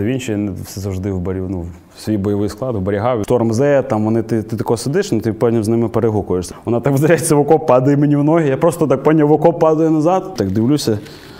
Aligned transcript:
Да 0.00 0.18
ще 0.18 0.50
все 0.64 0.80
завжди 0.80 1.12
в 1.12 1.20
барі, 1.20 1.42
ну, 1.48 1.66
свій 1.98 2.16
бойовий 2.16 2.48
склад 2.48 2.76
оберігав. 2.76 3.24
Шторм 3.24 3.52
Зе, 3.52 3.82
там 3.82 4.04
вони 4.04 4.22
ти, 4.22 4.42
ти 4.42 4.56
тако 4.56 4.76
сидиш, 4.76 5.12
ну 5.12 5.20
ти 5.20 5.32
потім 5.32 5.64
з 5.64 5.68
ними 5.68 5.88
перегукуєшся. 5.88 6.54
Вона 6.64 6.80
так 6.80 6.94
вдаряється 6.94 7.34
в 7.34 7.38
окоп, 7.38 7.66
падає 7.66 7.96
мені 7.96 8.16
в 8.16 8.24
ноги. 8.24 8.48
Я 8.48 8.56
просто 8.56 8.86
так 8.86 9.02
поняв, 9.02 9.28
в 9.28 9.32
окоп 9.32 9.60
падає 9.60 9.90
назад. 9.90 10.34
Так 10.36 10.50
дивлюся, 10.50 10.98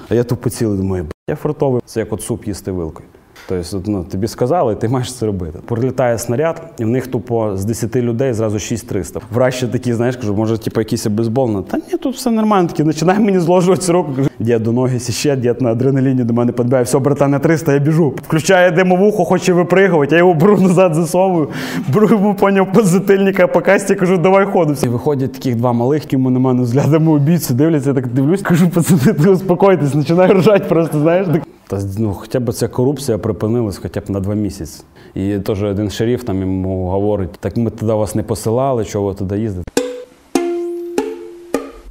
а 0.09 0.15
я 0.15 0.25
тут 0.25 0.41
поцілий, 0.41 0.79
думаю, 0.79 1.07
я 1.29 1.37
фартовий. 1.37 1.83
Це 1.85 2.01
як 2.01 2.13
от 2.13 2.23
суп 2.23 2.47
їсти 2.47 2.73
вилкою. 2.73 3.09
Тобто, 3.71 3.91
ну, 3.91 4.05
тобі 4.05 4.29
сказали, 4.29 4.75
ти 4.75 4.89
маєш 4.89 5.15
це 5.15 5.27
робити. 5.27 5.59
Прилітає 5.67 6.19
снаряд, 6.19 6.63
і 6.79 6.85
в 6.85 6.89
них 6.89 7.07
тупо 7.07 7.57
з 7.57 7.65
10 7.65 7.97
людей 7.97 8.33
зразу 8.33 8.57
6-300. 8.57 9.21
Враще 9.33 9.69
такі, 9.69 9.93
знаєш, 9.93 10.17
кажу, 10.17 10.35
може, 10.35 10.59
типу, 10.59 10.81
якийсь 10.81 11.07
бейсбол. 11.07 11.51
Ну, 11.51 11.63
Та 11.63 11.77
ні, 11.77 11.99
тут 12.03 12.15
все 12.15 12.31
нормально. 12.31 12.69
Такі 12.69 12.85
починає 12.85 13.21
мені 13.21 13.39
зложувати 13.39 13.93
руку. 13.93 14.11
Дід 14.39 14.63
до 14.63 14.73
ноги 14.73 14.99
сіще, 14.99 15.37
дід 15.37 15.61
на 15.61 15.71
адреналіні 15.71 16.25
до 16.25 16.35
мене 16.35 16.53
підбиває. 16.53 16.85
Все, 16.85 16.99
братан, 16.99 17.31
на 17.31 17.39
300, 17.39 17.73
я 17.73 17.79
біжу. 17.79 18.15
Включає 18.27 18.71
димовуху, 18.71 19.25
хоче 19.25 19.53
випригувати, 19.53 20.15
я 20.15 20.19
його 20.19 20.35
беру 20.35 20.61
назад 20.61 20.95
засовую, 20.95 21.49
беру 21.95 22.09
йому 22.09 22.35
поняв 22.35 22.73
позитильника 22.73 23.47
по 23.47 23.61
касті, 23.61 23.95
кажу, 23.95 24.19
давай 24.19 24.47
ходу. 24.47 24.75
І 24.83 24.89
виходять 24.89 25.33
таких 25.33 25.57
два 25.57 25.73
малих, 25.73 26.03
які 26.03 26.17
на 26.17 26.39
мене 26.39 26.63
взглядами 26.63 27.13
убійцю, 27.13 27.55
дивляться, 27.55 27.89
я 27.91 27.95
так 27.95 28.07
дивлюсь, 28.07 28.43
кажу, 28.43 28.69
пацани, 28.69 29.13
ти 29.13 29.31
успокойтесь, 29.31 29.93
починаю 29.93 30.35
ржати 30.35 30.65
просто, 30.69 31.01
знаєш. 31.01 31.27
Так. 31.27 31.43
Та 31.71 31.81
ну, 31.99 32.13
хоча 32.13 32.41
б 32.41 32.53
ця 32.53 32.69
корупція 32.69 33.19
припинилась 33.19 33.79
хоча 33.79 34.01
б 34.01 34.11
на 34.11 34.21
два 34.21 34.35
місяці. 34.35 34.83
І 35.15 35.39
теж 35.39 35.63
один 35.63 35.91
шериф 35.91 36.25
там 36.25 36.41
йому 36.41 36.89
говорить: 36.89 37.31
так 37.41 37.57
ми 37.57 37.71
туди 37.71 37.93
вас 37.93 38.15
не 38.15 38.23
посилали, 38.23 38.85
чого 38.85 39.09
ви 39.09 39.15
туди 39.15 39.39
їздите. 39.39 39.71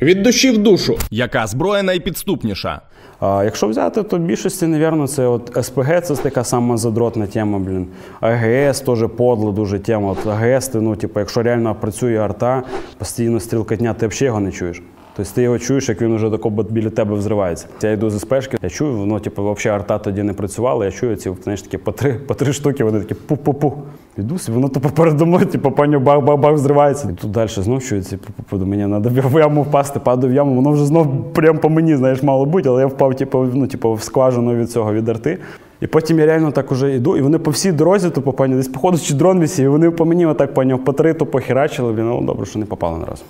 Від 0.01 0.23
душі 0.23 0.51
в 0.51 0.57
душу. 0.57 0.97
Яка 1.11 1.47
зброя 1.47 1.83
найпідступніша? 1.83 2.81
А 3.19 3.43
якщо 3.43 3.67
взяти, 3.67 4.03
то 4.03 4.17
в 4.17 4.19
більшості, 4.19 4.67
напевно, 4.67 5.07
це 5.07 5.27
от 5.27 5.57
СПГ 5.61 6.01
це 6.01 6.15
така 6.15 6.43
сама 6.43 6.77
задротна 6.77 7.27
тема, 7.27 7.59
блін. 7.59 7.87
АГС 8.19 8.81
теж 8.81 8.99
подла 9.17 9.51
дуже 9.51 9.79
тема. 9.79 10.11
От 10.11 10.27
АГС, 10.27 10.67
ти, 10.67 10.81
ну, 10.81 10.95
типу, 10.95 11.19
якщо 11.19 11.43
реально 11.43 11.75
працює 11.75 12.17
арта, 12.17 12.63
постійно 12.97 13.39
стрілкотня, 13.39 13.93
ти 13.93 14.07
взагалі 14.07 14.25
його 14.25 14.39
не 14.39 14.51
чуєш. 14.51 14.81
Тобто 15.19 15.33
ти 15.35 15.41
його 15.41 15.59
чуєш, 15.59 15.89
як 15.89 16.01
він 16.01 16.15
вже 16.15 16.29
тако 16.29 16.49
біля 16.49 16.89
тебе 16.89 17.15
взривається. 17.15 17.65
Я 17.81 17.91
йду 17.91 18.09
з 18.09 18.19
спешки, 18.19 18.57
я 18.61 18.69
чую, 18.69 19.05
ну, 19.05 19.19
типу, 19.19 19.53
взагалі 19.53 19.79
арта 19.79 19.97
тоді 19.97 20.23
не 20.23 20.33
працювала, 20.33 20.85
я 20.85 20.91
чую 20.91 21.15
ці, 21.15 21.31
знаєш, 21.43 21.61
такі 21.61 21.77
по 21.77 21.91
три, 21.91 22.13
по 22.13 22.33
три 22.33 22.53
штуки, 22.53 22.83
вони 22.83 22.99
такі 22.99 23.15
пу-пу-пу. 23.27 23.73
Іду, 24.17 24.35
воно 24.47 24.69
тупо 24.69 24.89
передо 24.89 25.25
мною, 25.25 25.45
типу, 25.45 25.71
паню 25.71 25.99
бах-бах-бах 25.99 26.53
взривається. 26.53 27.09
І 27.11 27.13
тут 27.13 27.31
далі 27.31 27.49
знов 27.49 27.83
чується, 27.83 28.17
до 28.51 28.65
мені 28.65 29.01
треба 29.01 29.29
в 29.29 29.39
яму 29.39 29.61
впасти, 29.61 29.99
падаю 29.99 30.33
в 30.33 30.35
яму, 30.35 30.55
воно 30.55 30.71
вже 30.71 30.85
знов 30.85 31.33
прямо 31.33 31.59
по 31.59 31.69
мені, 31.69 31.95
знаєш, 31.95 32.23
мало 32.23 32.45
бути, 32.45 32.69
але 32.69 32.81
я 32.81 32.87
впав, 32.87 33.15
типу, 33.15 33.47
ну, 33.53 33.67
типу, 33.67 33.93
в 33.93 34.01
скважину 34.01 34.55
від 34.55 34.71
цього, 34.71 34.93
від 34.93 35.09
арти. 35.09 35.37
І 35.81 35.87
потім 35.87 36.19
я 36.19 36.25
реально 36.25 36.51
так 36.51 36.71
уже 36.71 36.95
йду, 36.95 37.17
і 37.17 37.21
вони 37.21 37.39
по 37.39 37.51
всій 37.51 37.71
дорозі, 37.71 38.09
тупо 38.09 38.33
пані, 38.33 38.55
десь 38.55 38.67
походу 38.67 38.97
чи 38.97 39.13
дрон 39.13 39.39
вісів, 39.39 39.65
і 39.65 39.67
вони 39.67 39.91
по 39.91 40.05
мені 40.05 40.25
отак 40.25 40.53
поняв, 40.53 40.83
по 40.83 40.93
три 40.93 41.13
тупо 41.13 41.39
херачили, 41.39 41.93
блін, 41.93 42.05
ну 42.05 42.21
добре, 42.21 42.45
що 42.45 42.59
не 42.59 42.65
попали 42.65 42.97
на 42.97 43.05
раз. 43.05 43.23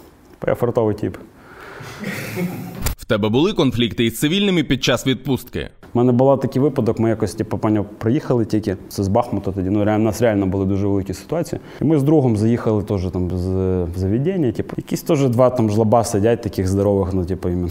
Я 0.48 0.56
фартовий 0.56 0.96
тип. 0.96 1.18
В 2.98 3.06
тебе 3.06 3.30
були 3.30 3.54
конфлікти 3.54 4.06
із 4.06 4.20
цивільними 4.20 4.64
під 4.64 4.84
час 4.84 5.08
відпустки? 5.08 5.70
У 5.94 5.98
мене 5.98 6.12
був 6.12 6.40
такий 6.40 6.62
випадок, 6.62 7.00
ми 7.00 7.10
якось 7.10 7.34
типу, 7.34 7.58
поняв, 7.58 7.86
приїхали 7.98 8.46
тільки 8.46 8.78
це 8.90 9.04
з 9.04 9.08
Бахмута 9.08 9.52
тоді. 9.52 9.70
Ну, 9.70 9.86
реально, 9.86 10.04
у 10.04 10.06
нас 10.06 10.22
реально 10.22 10.46
були 10.48 10.66
дуже 10.66 10.88
великі 10.88 11.14
ситуації. 11.14 11.62
І 11.82 11.84
ми 11.84 12.00
з 12.00 12.04
другом 12.04 12.38
заїхали 12.38 12.84
теж 12.84 13.02
там 13.14 13.30
з 13.30 13.88
заведення, 13.96 14.52
типу, 14.52 14.74
якісь 14.78 15.02
теж 15.02 15.30
два 15.30 15.50
там 15.50 15.70
жлоба 15.70 16.04
сидять, 16.04 16.42
таких 16.42 16.68
здорових, 16.68 17.14
ну, 17.14 17.26
типу, 17.26 17.50
іменно. 17.50 17.70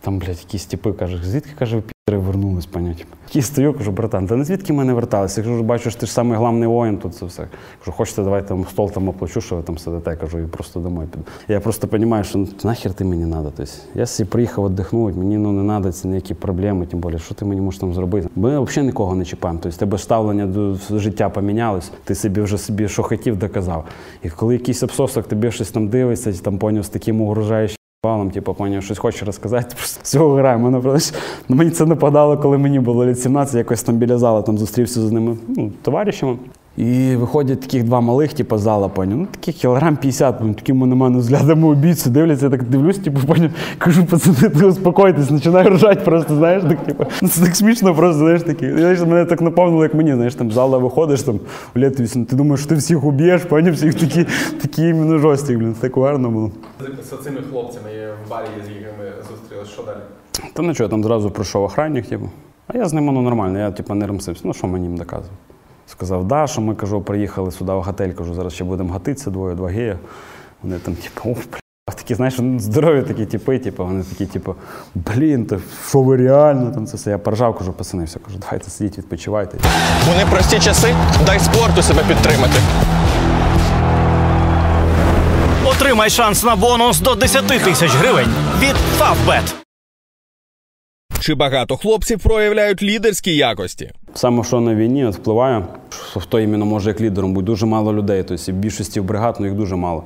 Там, 0.00 0.18
блядь, 0.18 0.38
якісь 0.38 0.64
типи 0.64 0.92
кажуть, 0.92 1.24
звідки 1.24 1.50
каже, 1.58 1.82
пітери 2.14 2.18
вернулись. 2.18 2.66
Типу. 2.66 3.16
Такий 3.26 3.42
стою, 3.42 3.74
кажу, 3.74 3.92
братан, 3.92 4.26
та 4.26 4.36
не 4.36 4.44
звідки 4.44 4.72
ми 4.72 4.84
не 4.84 4.92
верталися? 4.92 5.40
Я 5.40 5.46
кажу, 5.46 5.62
бачу, 5.62 5.90
ти 5.90 6.06
ж 6.06 6.12
самий 6.12 6.38
головний 6.38 6.68
воїн 6.68 6.98
тут 6.98 7.14
це 7.14 7.26
все. 7.26 7.48
Кажу, 7.78 7.96
хочете, 7.96 8.22
давай 8.22 8.48
там 8.48 8.64
стол 8.70 8.90
там 8.90 9.08
оплачу, 9.08 9.40
що 9.40 9.56
ви 9.56 9.62
там 9.62 9.78
сидите. 9.78 10.10
Я 10.10 10.16
кажу, 10.16 10.38
і 10.38 10.46
просто 10.46 10.80
домой 10.80 11.06
піду. 11.06 11.24
Я 11.48 11.60
просто 11.60 11.88
розумію, 11.92 12.24
що 12.24 12.38
ну, 12.38 12.48
нахер 12.64 12.92
ти 12.92 13.04
мені 13.04 13.32
треба. 13.32 13.52
Тобто, 13.56 13.72
я 13.94 14.06
собі 14.06 14.28
приїхав 14.28 14.68
віддихнути, 14.68 15.18
мені 15.18 15.38
ну, 15.38 15.52
не 15.52 15.72
треба 15.72 15.92
це 15.92 16.08
ніякі 16.08 16.34
проблеми, 16.34 16.86
тим 16.86 17.00
більше, 17.00 17.18
що 17.18 17.34
ти 17.34 17.44
мені 17.44 17.60
можеш 17.60 17.80
там 17.80 17.94
зробити. 17.94 18.28
Ми 18.36 18.60
взагалі 18.60 18.86
нікого 18.86 19.14
не 19.14 19.24
чіпаємо. 19.24 19.60
Тобто, 19.62 19.78
тебе 19.78 19.98
ставлення 19.98 20.46
до 20.46 20.98
життя 20.98 21.28
помінялось, 21.28 21.90
ти 22.04 22.14
собі 22.14 22.40
вже 22.40 22.58
собі 22.58 22.88
що 22.88 23.02
хотів, 23.02 23.38
доказав. 23.38 23.84
І 24.22 24.30
коли 24.30 24.54
якийсь 24.54 24.82
обсосок 24.82 25.28
тобі 25.28 25.50
щось 25.50 25.70
там 25.70 25.88
дивиться, 25.88 26.32
там 26.32 26.58
поняв 26.58 26.84
з 26.84 26.88
таким 26.88 27.20
угрожаючим 27.20 27.83
балом, 28.04 28.30
типу, 28.30 28.54
пані, 28.54 28.82
щось 28.82 28.98
хоче 28.98 29.24
розказати, 29.24 29.66
просто 29.76 30.04
цього 30.04 30.34
грає. 30.34 30.58
Мене 30.58 30.80
просто 30.80 31.18
ну, 31.48 31.56
мені 31.56 31.70
це 31.70 31.86
нападало, 31.86 32.38
коли 32.38 32.58
мені 32.58 32.80
було 32.80 33.06
літ 33.06 33.20
17, 33.20 33.54
якось 33.54 33.82
там 33.82 33.96
біля 33.96 34.18
зала 34.18 34.42
там 34.42 34.58
зустрівся 34.58 35.00
з 35.00 35.12
ними 35.12 35.36
ну, 35.48 35.72
товаришами. 35.82 36.36
І 36.76 37.16
виходять 37.16 37.60
таких 37.60 37.84
два 37.84 38.00
малих, 38.00 38.32
типу, 38.32 38.58
зала, 38.58 38.88
поняв, 38.88 39.18
ну 39.18 39.26
таких 39.26 39.54
кілограм 39.54 39.96
50, 39.96 40.40
вони 40.40 40.54
такими 40.54 40.86
на 40.86 40.94
мене 40.94 41.18
взглядами 41.18 41.68
убійцю 41.68 42.10
дивляться, 42.10 42.44
я 42.44 42.50
так 42.50 42.62
дивлюсь, 42.64 42.98
типу, 42.98 43.20
поняв, 43.26 43.50
кажу, 43.78 44.04
пацани, 44.04 44.48
ти 44.48 44.66
успокойтесь, 44.66 45.28
починаю 45.28 45.70
ржати 45.70 46.00
просто, 46.00 46.36
знаєш, 46.36 46.62
так, 46.62 46.86
типу, 46.86 47.06
ну 47.22 47.28
це 47.28 47.44
так 47.44 47.56
смішно 47.56 47.94
просто, 47.94 48.18
знаєш, 48.18 48.42
такі. 48.42 48.70
Знаєш, 48.70 49.00
мене 49.00 49.24
так 49.24 49.40
наповнило, 49.40 49.82
як 49.82 49.94
мені, 49.94 50.14
знаєш, 50.14 50.34
там 50.34 50.52
зала 50.52 50.78
виходиш, 50.78 51.22
там, 51.22 51.40
в 51.74 51.78
літ 51.78 52.00
8, 52.00 52.24
ти 52.24 52.36
думаєш, 52.36 52.60
що 52.60 52.68
ти 52.68 52.74
всіх 52.74 53.04
уб'єш, 53.04 53.42
поняв, 53.42 53.74
всіх 53.74 53.94
такі, 53.94 54.26
такі 54.62 54.88
іменно 54.88 55.18
жорсткі, 55.18 55.56
блін, 55.56 55.74
так 55.80 55.96
гарно 55.96 56.30
було. 56.30 56.50
З 57.02 57.24
цими 57.24 57.40
хлопцями 57.50 57.90
в 58.26 58.30
барі, 58.30 58.46
з 58.66 58.68
якими 58.68 59.12
зустрілися, 59.30 59.70
що 59.70 59.82
далі? 59.82 59.98
Та 60.52 60.62
нічого, 60.62 60.88
там 60.88 61.04
зразу 61.04 61.30
прийшов 61.30 61.62
охранник, 61.62 62.06
типу. 62.06 62.30
А 62.66 62.78
я 62.78 62.88
з 62.88 62.92
ним 62.92 63.06
ну, 63.06 63.22
нормально, 63.22 63.58
я 63.58 63.70
типу, 63.70 63.94
не 63.94 64.06
ремсився. 64.06 64.42
Ну, 64.44 64.54
що 64.54 64.66
мені 64.66 64.86
їм 64.86 64.96
доказував? 64.96 65.30
Сказав, 65.96 66.24
да, 66.24 66.46
що 66.46 66.60
ми 66.60 66.74
кажу, 66.74 67.00
приїхали 67.00 67.50
сюди 67.50 67.72
в 67.72 67.82
готель, 67.82 68.10
кажу, 68.10 68.34
зараз 68.34 68.52
ще 68.52 68.64
будемо 68.64 68.92
гатитися 68.92 69.30
двоє, 69.30 69.54
два 69.54 69.68
гея. 69.68 69.98
Вони 70.62 70.78
там, 70.78 70.94
типу, 70.94 71.28
ух, 71.30 71.38
бля. 71.38 71.58
Такі, 71.96 72.14
знаєш, 72.14 72.34
здорові 72.58 73.02
такі 73.02 73.26
типи, 73.26 73.58
типу, 73.58 73.84
вони 73.84 74.04
такі, 74.04 74.26
типу, 74.26 74.54
блін, 74.94 75.46
то 75.46 75.60
що 75.88 76.02
ви 76.02 76.16
реально 76.16 76.70
там 76.70 76.86
це 76.86 76.96
все. 76.96 77.10
Я 77.10 77.18
поржав, 77.18 77.58
кажу, 77.58 77.72
пацани, 77.72 78.04
все, 78.04 78.18
кажу, 78.18 78.38
давайте 78.40 78.70
сидіть, 78.70 78.98
відпочивайте. 78.98 79.58
У 80.14 80.18
непрості 80.18 80.60
часи 80.60 80.94
дай 81.26 81.40
спорту 81.40 81.82
себе 81.82 82.02
підтримати. 82.08 82.54
Отримай 85.64 86.10
шанс 86.10 86.44
на 86.44 86.56
бонус 86.56 87.00
до 87.00 87.14
10 87.14 87.46
тисяч 87.46 87.90
гривень 87.90 88.28
від 88.60 88.74
Favbet. 89.00 89.54
Чи 91.20 91.34
багато 91.34 91.76
хлопців 91.76 92.20
проявляють 92.20 92.82
лідерські 92.82 93.36
якості? 93.36 93.92
Саме 94.16 94.44
що 94.44 94.60
на 94.60 94.74
війні 94.74 95.04
от 95.04 95.14
впливає, 95.14 95.64
що 96.10 96.20
хто 96.20 96.40
іменно 96.40 96.66
може 96.66 96.90
як 96.90 97.00
лідером 97.00 97.34
бути, 97.34 97.46
дуже 97.46 97.66
мало 97.66 97.92
людей. 97.92 98.22
Тобто 98.22 98.52
в 98.52 98.54
більшості 98.54 99.00
бригад, 99.00 99.36
ну 99.40 99.46
їх 99.46 99.54
дуже 99.54 99.76
мало. 99.76 100.02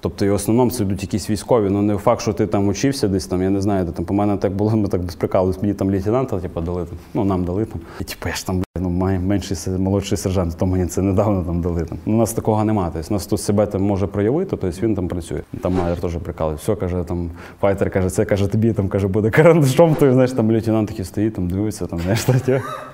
Тобто, 0.00 0.24
і 0.24 0.30
в 0.30 0.34
основному 0.34 0.70
це 0.70 0.82
йдуть 0.82 1.02
якісь 1.02 1.30
військові. 1.30 1.70
Ну 1.70 1.82
не 1.82 1.96
факт, 1.96 2.22
що 2.22 2.32
ти 2.32 2.46
там 2.46 2.68
учився 2.68 3.08
десь 3.08 3.26
там, 3.26 3.42
я 3.42 3.50
не 3.50 3.60
знаю, 3.60 3.84
де 3.84 3.92
там 3.92 4.04
по 4.04 4.14
мене 4.14 4.36
так 4.36 4.52
було, 4.52 4.76
ми 4.76 4.88
так 4.88 5.00
без 5.02 5.62
мені 5.62 5.74
там 5.74 5.90
лейтенанта, 5.90 6.38
типу, 6.38 6.60
дали 6.60 6.84
там. 6.84 6.98
Ну 7.14 7.24
нам 7.24 7.44
дали 7.44 7.64
там. 7.64 7.80
І 8.00 8.04
типу, 8.04 8.28
я 8.28 8.34
ж 8.34 8.46
там 8.46 8.62
ну, 8.76 8.90
менший 8.90 9.56
молодший 9.78 10.18
сержант, 10.18 10.56
то 10.58 10.66
мені 10.66 10.86
це 10.86 11.02
недавно 11.02 11.42
там 11.42 11.60
дали. 11.60 11.84
Там. 11.84 11.98
Ну, 12.06 12.14
у 12.14 12.18
нас 12.18 12.32
такого 12.32 12.64
немає. 12.64 12.90
Тобто, 12.94 13.14
нас 13.14 13.26
тут 13.26 13.40
себе 13.40 13.66
там 13.66 13.82
може 13.82 14.06
проявити, 14.06 14.50
тобто 14.50 14.80
він 14.82 14.94
там 14.94 15.08
працює. 15.08 15.40
Там 15.60 15.74
майор 15.74 16.00
теж 16.00 16.16
прикалує. 16.16 16.56
Все 16.56 16.76
каже, 16.76 17.04
там 17.08 17.30
файтер 17.60 17.90
каже, 17.90 18.10
це 18.10 18.24
каже 18.24 18.48
тобі, 18.48 18.72
там 18.72 18.88
каже, 18.88 19.08
буде 19.08 19.30
карандашом, 19.30 19.94
то 19.94 20.12
знаєш, 20.12 20.32
там 20.32 20.50
лейтенант 20.50 20.88
такий 20.88 21.04
стоїть, 21.04 21.34
там 21.34 21.48
дивиться, 21.48 21.86
там, 21.86 21.98
знаєш. 21.98 22.26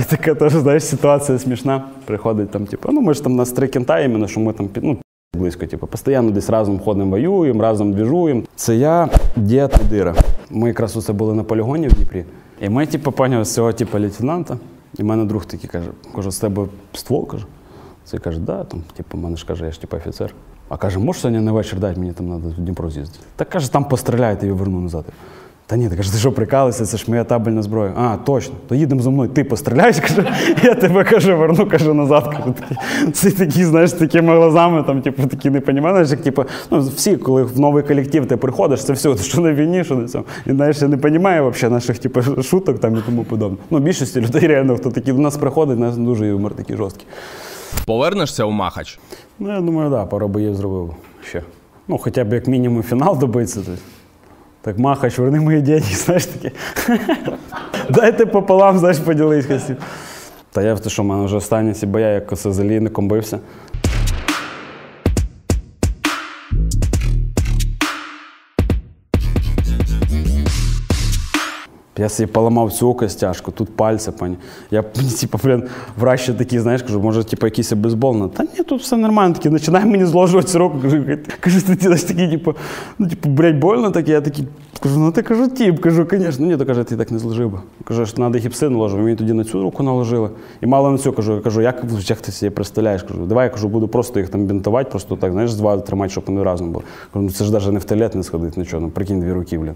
І 0.00 0.02
така 0.02 0.34
теж, 0.34 0.52
знаєш, 0.52 0.84
ситуація 0.84 1.38
смішна. 1.38 1.84
Приходить 2.04 2.50
там, 2.50 2.66
типу, 2.66 2.88
ну 2.92 3.00
ми 3.00 3.14
ж 3.14 3.22
там 3.22 3.36
нас 3.36 3.52
три 3.52 3.68
кінта, 3.68 4.00
іменно, 4.00 4.28
що 4.28 4.40
ми 4.40 4.52
там 4.52 4.68
ну, 4.82 4.98
близько, 5.34 5.66
типу, 5.66 5.86
постійно 5.86 6.30
десь 6.30 6.50
разом 6.50 6.78
ходимо, 6.78 7.10
воюємо, 7.10 7.62
разом 7.62 7.92
двіжуємо. 7.92 8.42
Це 8.56 8.76
я, 8.76 9.08
дід 9.36 9.70
і 9.80 9.84
дира. 9.90 10.14
Ми 10.50 10.68
якраз 10.68 10.96
усе 10.96 11.12
були 11.12 11.34
на 11.34 11.42
полігоні 11.42 11.88
в 11.88 11.92
Дніпрі. 11.92 12.24
І 12.60 12.68
ми, 12.68 12.86
типу, 12.86 13.12
поняли 13.12 13.44
з 13.44 13.54
цього 13.54 13.72
типу, 13.72 13.98
лейтенанта. 13.98 14.58
І 14.98 15.02
в 15.02 15.06
мене 15.06 15.24
друг 15.24 15.44
такий 15.44 15.70
каже, 15.70 15.90
каже, 16.14 16.30
з 16.30 16.38
тебе 16.38 16.66
ствол, 16.92 17.26
каже. 17.26 17.46
Це 18.04 18.18
каже, 18.18 18.40
да, 18.40 18.64
там, 18.64 18.82
типу, 18.96 19.18
мене 19.18 19.36
ж 19.36 19.46
каже, 19.46 19.64
я 19.64 19.70
ж 19.70 19.80
типу 19.80 19.96
офіцер. 19.96 20.34
А 20.68 20.76
каже, 20.76 20.98
можеш 20.98 21.22
сьогодні 21.22 21.40
на 21.40 21.52
вечір 21.52 21.78
дати, 21.78 22.00
мені 22.00 22.12
там 22.12 22.26
треба 22.26 22.48
в 22.48 22.60
Дніпро 22.60 22.90
з'їздити. 22.90 23.24
Так 23.36 23.48
каже, 23.48 23.72
там 23.72 23.84
постріляйте 23.84 24.46
і 24.46 24.50
верну 24.50 24.80
назад. 24.80 25.04
Та 25.68 25.76
ні, 25.76 25.88
ти 25.88 25.96
каже, 25.96 26.12
ти 26.12 26.18
що 26.18 26.32
прикалися, 26.32 26.86
це 26.86 26.96
ж 26.96 27.04
моя 27.08 27.24
табельна 27.24 27.62
зброя. 27.62 27.92
А, 27.96 28.16
точно, 28.16 28.54
то 28.68 28.74
їдемо 28.74 29.02
зі 29.02 29.08
мною, 29.08 29.30
ти 29.30 29.44
постріляєш, 29.44 30.00
каже, 30.00 30.32
я 30.62 30.74
тебе 30.74 31.04
каже, 31.04 31.34
верну, 31.34 31.66
каже, 31.66 31.94
назад. 31.94 32.30
Такі, 32.30 32.76
це 33.12 33.30
такі, 33.30 33.64
знаєш, 33.64 33.92
такими 33.92 34.36
глазами, 34.36 34.82
там, 34.82 35.02
типу, 35.02 35.26
такі 35.26 35.50
не 35.50 35.60
розумієш, 35.60 36.10
як 36.10 36.20
типу, 36.20 36.44
ну, 36.70 36.80
всі, 36.80 37.16
коли 37.16 37.42
в 37.42 37.60
новий 37.60 37.82
колектив 37.82 38.26
ти 38.26 38.36
приходиш, 38.36 38.84
це 38.84 38.92
все, 38.92 39.16
що 39.22 39.40
на 39.40 39.52
війні, 39.52 39.84
що 39.84 39.94
на 39.94 40.08
цьому. 40.08 40.24
І 40.46 40.50
знаєш, 40.50 40.82
я 40.82 40.88
не 40.88 40.96
розумію 40.96 41.50
взагалі 41.50 41.74
наших 41.74 41.98
типу, 41.98 42.42
шуток 42.42 42.78
там 42.78 42.96
і 42.96 42.98
тому 43.06 43.24
подобне. 43.24 43.56
Ну, 43.70 43.78
більшості 43.78 44.20
людей 44.20 44.46
реально, 44.46 44.76
хто 44.76 44.90
такі 44.90 45.12
до 45.12 45.18
нас 45.18 45.36
приходить, 45.36 45.76
у 45.76 45.80
нас 45.80 45.96
дуже 45.96 46.26
юмор 46.26 46.54
такий 46.54 46.76
жорсткий. 46.76 47.06
Повернешся 47.86 48.44
у 48.44 48.50
Махач? 48.50 48.98
Ну, 49.38 49.54
я 49.54 49.60
думаю, 49.60 49.90
так, 49.90 50.00
да, 50.00 50.06
пару 50.06 50.28
боїв 50.28 50.54
зробив 50.54 50.94
ще. 51.28 51.42
Ну, 51.88 51.98
хоча 51.98 52.24
б 52.24 52.32
як 52.32 52.46
мінімум 52.46 52.82
фінал 52.82 53.18
добиться. 53.18 53.60
То... 53.60 53.72
Так, 54.68 54.78
Махач, 54.78 55.18
верни 55.18 55.40
мої 55.40 55.62
деньги, 55.62 55.94
знаєш 55.94 56.26
таке. 56.26 56.50
Дайте 57.90 58.26
пополам, 58.26 58.78
знаєш, 58.78 58.98
поділись 58.98 59.46
хотів. 59.46 59.76
Та 60.52 60.62
я 60.62 60.74
в 60.74 60.80
те, 60.80 60.90
що 60.90 61.02
в 61.02 61.06
мене 61.06 61.24
вже 61.24 61.36
останні 61.36 61.72
ці 61.72 61.86
боя, 61.86 62.08
як 62.08 62.26
косозалійником 62.26 63.08
бився. 63.08 63.38
Я 71.98 72.08
собі 72.08 72.26
поламав 72.26 72.72
цю 72.72 72.94
костяшку, 72.94 73.50
тут 73.52 73.76
пальці, 73.76 74.10
пані. 74.10 74.36
Я 74.70 74.82
типу, 75.20 75.38
блін, 75.44 75.62
врач 75.98 76.20
ще 76.20 76.34
такий, 76.34 76.58
знаєш, 76.58 76.82
кажу, 76.82 77.00
може, 77.00 77.24
типу, 77.24 77.46
якийсь 77.46 77.72
бейсбол. 77.72 78.16
на- 78.16 78.28
Та 78.28 78.42
ні, 78.42 78.64
тут 78.66 78.80
все 78.80 78.96
нормально. 78.96 79.34
Такий, 79.34 79.52
починає 79.52 79.86
мені 79.86 80.04
зложувати 80.04 80.58
руку. 80.58 80.78
Кажу, 80.82 81.04
кажу, 81.40 81.60
ти 81.62 81.74
знаєш, 81.74 82.02
такий, 82.02 82.30
типу, 82.30 82.54
ну, 82.98 83.08
типу, 83.08 83.28
блядь, 83.28 83.58
больно 83.58 83.90
так. 83.90 84.08
Я 84.08 84.20
такий, 84.20 84.46
кажу, 84.80 84.98
ну 85.00 85.12
ти 85.12 85.22
кажу, 85.22 85.48
тіп, 85.48 85.80
кажу, 85.80 86.06
звісно. 86.10 86.46
Ні, 86.46 86.56
то 86.56 86.66
каже, 86.66 86.84
ти 86.84 86.96
так 86.96 87.10
не 87.10 87.18
зложив 87.18 87.50
би. 87.50 87.58
Кажу, 87.84 88.06
що 88.06 88.16
треба 88.16 88.38
гіпси 88.38 88.68
наложив. 88.68 89.00
Мені 89.00 89.16
тоді 89.16 89.32
на 89.32 89.44
цю 89.44 89.62
руку 89.62 89.82
наложили. 89.82 90.30
І 90.60 90.66
мало 90.66 90.90
на 90.90 90.98
цю 90.98 91.12
кажу, 91.12 91.40
кажу, 91.44 91.60
як, 91.60 91.84
як 92.08 92.20
ти 92.20 92.32
собі 92.32 92.50
представляєш? 92.50 93.02
Кажу, 93.02 93.26
давай 93.26 93.44
я 93.44 93.50
кажу, 93.50 93.68
буду 93.68 93.88
просто 93.88 94.20
їх 94.20 94.28
там 94.28 94.44
бінтувати, 94.44 94.90
просто 94.90 95.16
так, 95.16 95.32
знаєш, 95.32 95.50
з 95.52 95.56
два 95.56 95.78
тримати, 95.78 96.10
щоб 96.10 96.24
вони 96.26 96.42
разом 96.42 96.72
були. 96.72 96.84
Кажу, 97.12 97.24
ну 97.24 97.30
це 97.30 97.44
ж 97.44 97.52
навіть 97.52 97.72
не 97.72 97.78
в 97.78 97.84
туалет 97.84 98.14
не 98.14 98.22
сходить, 98.22 98.56
нічого. 98.56 98.82
Ну, 98.82 98.88
прикинь, 98.90 99.20
дві 99.20 99.32
руки, 99.32 99.58
блін. 99.58 99.74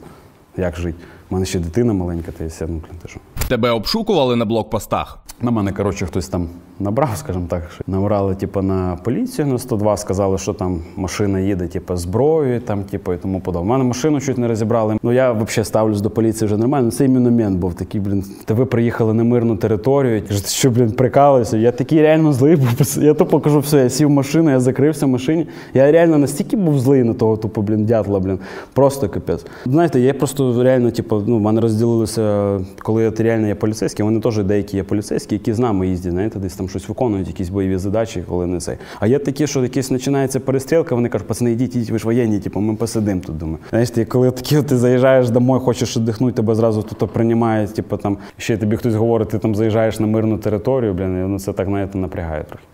Як 0.57 0.77
жить? 0.77 0.95
У 1.33 1.35
мене 1.35 1.47
ще 1.47 1.59
дитина 1.59 1.93
маленька, 1.93 2.33
та 2.33 2.45
я 2.45 2.51
ти 2.51 3.09
що. 3.09 3.21
Тебе 3.49 3.71
обшукували 3.71 4.37
на 4.37 4.45
блокпостах. 4.45 5.19
На 5.41 5.51
мене, 5.51 5.73
коротше, 5.73 6.07
хтось 6.07 6.29
там 6.29 6.49
набрав, 6.81 7.17
скажімо 7.17 7.47
так. 7.49 7.63
Що 7.75 7.85
набрали, 7.87 8.35
типу, 8.35 8.63
на 8.63 8.99
поліцію 9.05 9.47
на 9.47 9.59
102, 9.59 9.97
сказали, 9.97 10.39
що 10.39 10.53
там 10.53 10.81
машина 10.97 11.41
їде, 11.41 11.67
типу, 11.67 11.97
зброєю, 11.97 12.61
там, 12.61 12.85
типу, 12.85 13.13
і 13.13 13.17
тому 13.17 13.41
подобне. 13.41 13.69
У 13.69 13.73
мене 13.73 13.85
машину 13.85 14.21
чуть 14.21 14.39
не 14.39 14.49
розібрали. 14.49 14.97
Ну 15.03 15.13
я 15.13 15.33
взагалі 15.33 15.65
ставлюсь 15.65 16.01
до 16.01 16.11
поліції 16.11 16.47
вже 16.47 16.57
нормально. 16.57 16.91
Цей 16.91 17.09
міномент 17.09 17.59
був 17.59 17.75
такий, 17.75 18.01
блін. 18.01 18.25
Та 18.45 18.55
ви 18.55 18.67
приїхали 18.67 19.15
на 19.15 19.25
мирну 19.25 19.57
територію. 19.57 20.23
Що, 20.47 20.71
блін, 20.71 20.93
прикалуєшся. 20.93 21.57
Я 21.57 21.73
такий 21.73 22.03
реально 22.03 22.33
злий 22.33 22.57
був. 22.57 22.69
Я 23.03 23.15
тупо 23.15 23.41
кажу, 23.41 23.61
все, 23.61 23.79
я 23.79 23.91
сів 23.91 24.09
в 24.09 24.11
машину, 24.11 24.51
я 24.51 24.61
закрився 24.61 25.07
в 25.07 25.09
машині. 25.09 25.47
Я 25.75 25.93
реально 25.93 26.19
настільки 26.19 26.57
був 26.57 26.79
злий 26.79 27.05
на 27.05 27.15
того, 27.15 27.37
тупо, 27.37 27.63
блін, 27.63 27.85
дятла, 27.85 28.21
блін. 28.21 28.39
Просто 28.73 29.09
капець. 29.09 29.47
Знаєте, 29.67 30.01
я 30.01 30.15
просто 30.15 30.63
реально, 30.63 30.91
типу, 30.91 31.22
ну, 31.27 31.37
в 31.37 31.41
мене 31.41 31.61
розділилося, 31.61 32.61
коли 32.79 33.11
ти 33.11 33.23
реально 33.23 33.47
є 33.47 33.55
поліцейський, 33.55 34.05
вони 34.05 34.21
теж 34.21 34.39
деякі 34.39 34.77
є 34.77 34.83
поліцейські, 34.83 35.35
які 35.35 35.53
з 35.53 35.59
нами 35.59 35.89
їздять, 35.89 36.13
знаєте, 36.13 36.39
десь 36.39 36.55
там 36.55 36.69
щось 36.69 36.89
виконують, 36.89 37.29
якісь 37.29 37.49
бойові 37.49 37.79
задачі, 37.79 38.25
коли 38.29 38.47
не 38.47 38.61
цей. 38.61 38.77
А 39.01 39.07
є 39.07 39.19
такі, 39.19 39.47
що 39.47 39.63
якісь 39.63 39.89
починається 39.89 40.41
перестрілка, 40.41 40.95
вони 40.95 41.09
кажуть, 41.09 41.29
пацани, 41.29 41.53
йдіть, 41.53 41.77
йдіть, 41.77 41.91
ви 41.91 41.99
ж 41.99 42.05
воєнні, 42.05 42.39
типу, 42.39 42.61
ми 42.61 42.75
посидимо 42.75 43.21
тут. 43.21 43.39
Думаю. 43.39 43.59
Знаєш, 43.71 43.91
ти, 43.91 44.05
коли 44.05 44.31
такі, 44.31 44.63
ти 44.63 44.77
заїжджаєш 44.77 45.31
домой, 45.31 45.61
хочеш 45.61 45.97
віддихнути, 45.97 46.37
тебе 46.37 46.55
зразу 46.55 46.83
тут 46.83 47.11
приймають, 47.11 47.75
типу, 47.75 47.97
там, 47.97 48.19
ще 48.37 48.57
тобі 48.57 48.77
хтось 48.77 48.95
говорить, 48.95 49.29
ти 49.29 49.39
там 49.39 49.55
заїжджаєш 49.55 50.01
на 50.01 50.07
мирну 50.07 50.39
територію, 50.39 50.95
блін, 50.95 51.25
і 51.25 51.29
ну, 51.29 51.39
це 51.39 51.53
так, 51.53 51.67
знаєте, 51.67 51.99
напрягає 51.99 52.45
трохи. 52.45 52.65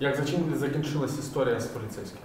Як 0.00 0.16
закінчилась 0.60 1.18
історія 1.18 1.60
з 1.60 1.64
поліцейським? 1.64 2.18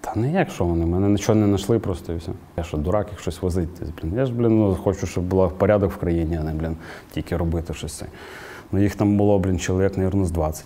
Та 0.00 0.12
не 0.16 0.32
як 0.32 0.50
що 0.50 0.64
вони, 0.64 0.86
мене 0.86 1.08
нічого 1.08 1.38
не 1.38 1.46
знайшли 1.46 1.78
просто 1.78 2.12
і 2.12 2.16
все. 2.16 2.32
Я 2.56 2.64
що, 2.64 2.76
дурак, 2.76 3.06
як 3.10 3.20
щось 3.20 3.42
возити. 3.42 3.86
Блін. 4.02 4.14
Я 4.16 4.26
ж, 4.26 4.32
блін, 4.32 4.58
ну, 4.58 4.74
хочу, 4.74 5.06
щоб 5.06 5.24
був 5.24 5.52
порядок 5.52 5.92
в 5.92 5.96
країні, 5.96 6.38
а 6.40 6.44
не, 6.44 6.52
блін, 6.52 6.76
тільки 7.12 7.36
робити 7.36 7.74
щось 7.74 7.92
це. 7.92 8.06
Ну 8.72 8.82
їх 8.82 8.94
там 8.94 9.16
було, 9.16 9.38
блін, 9.38 9.58
чоловік, 9.58 9.98
мабуть, 9.98 10.26
з 10.26 10.30
20. 10.30 10.64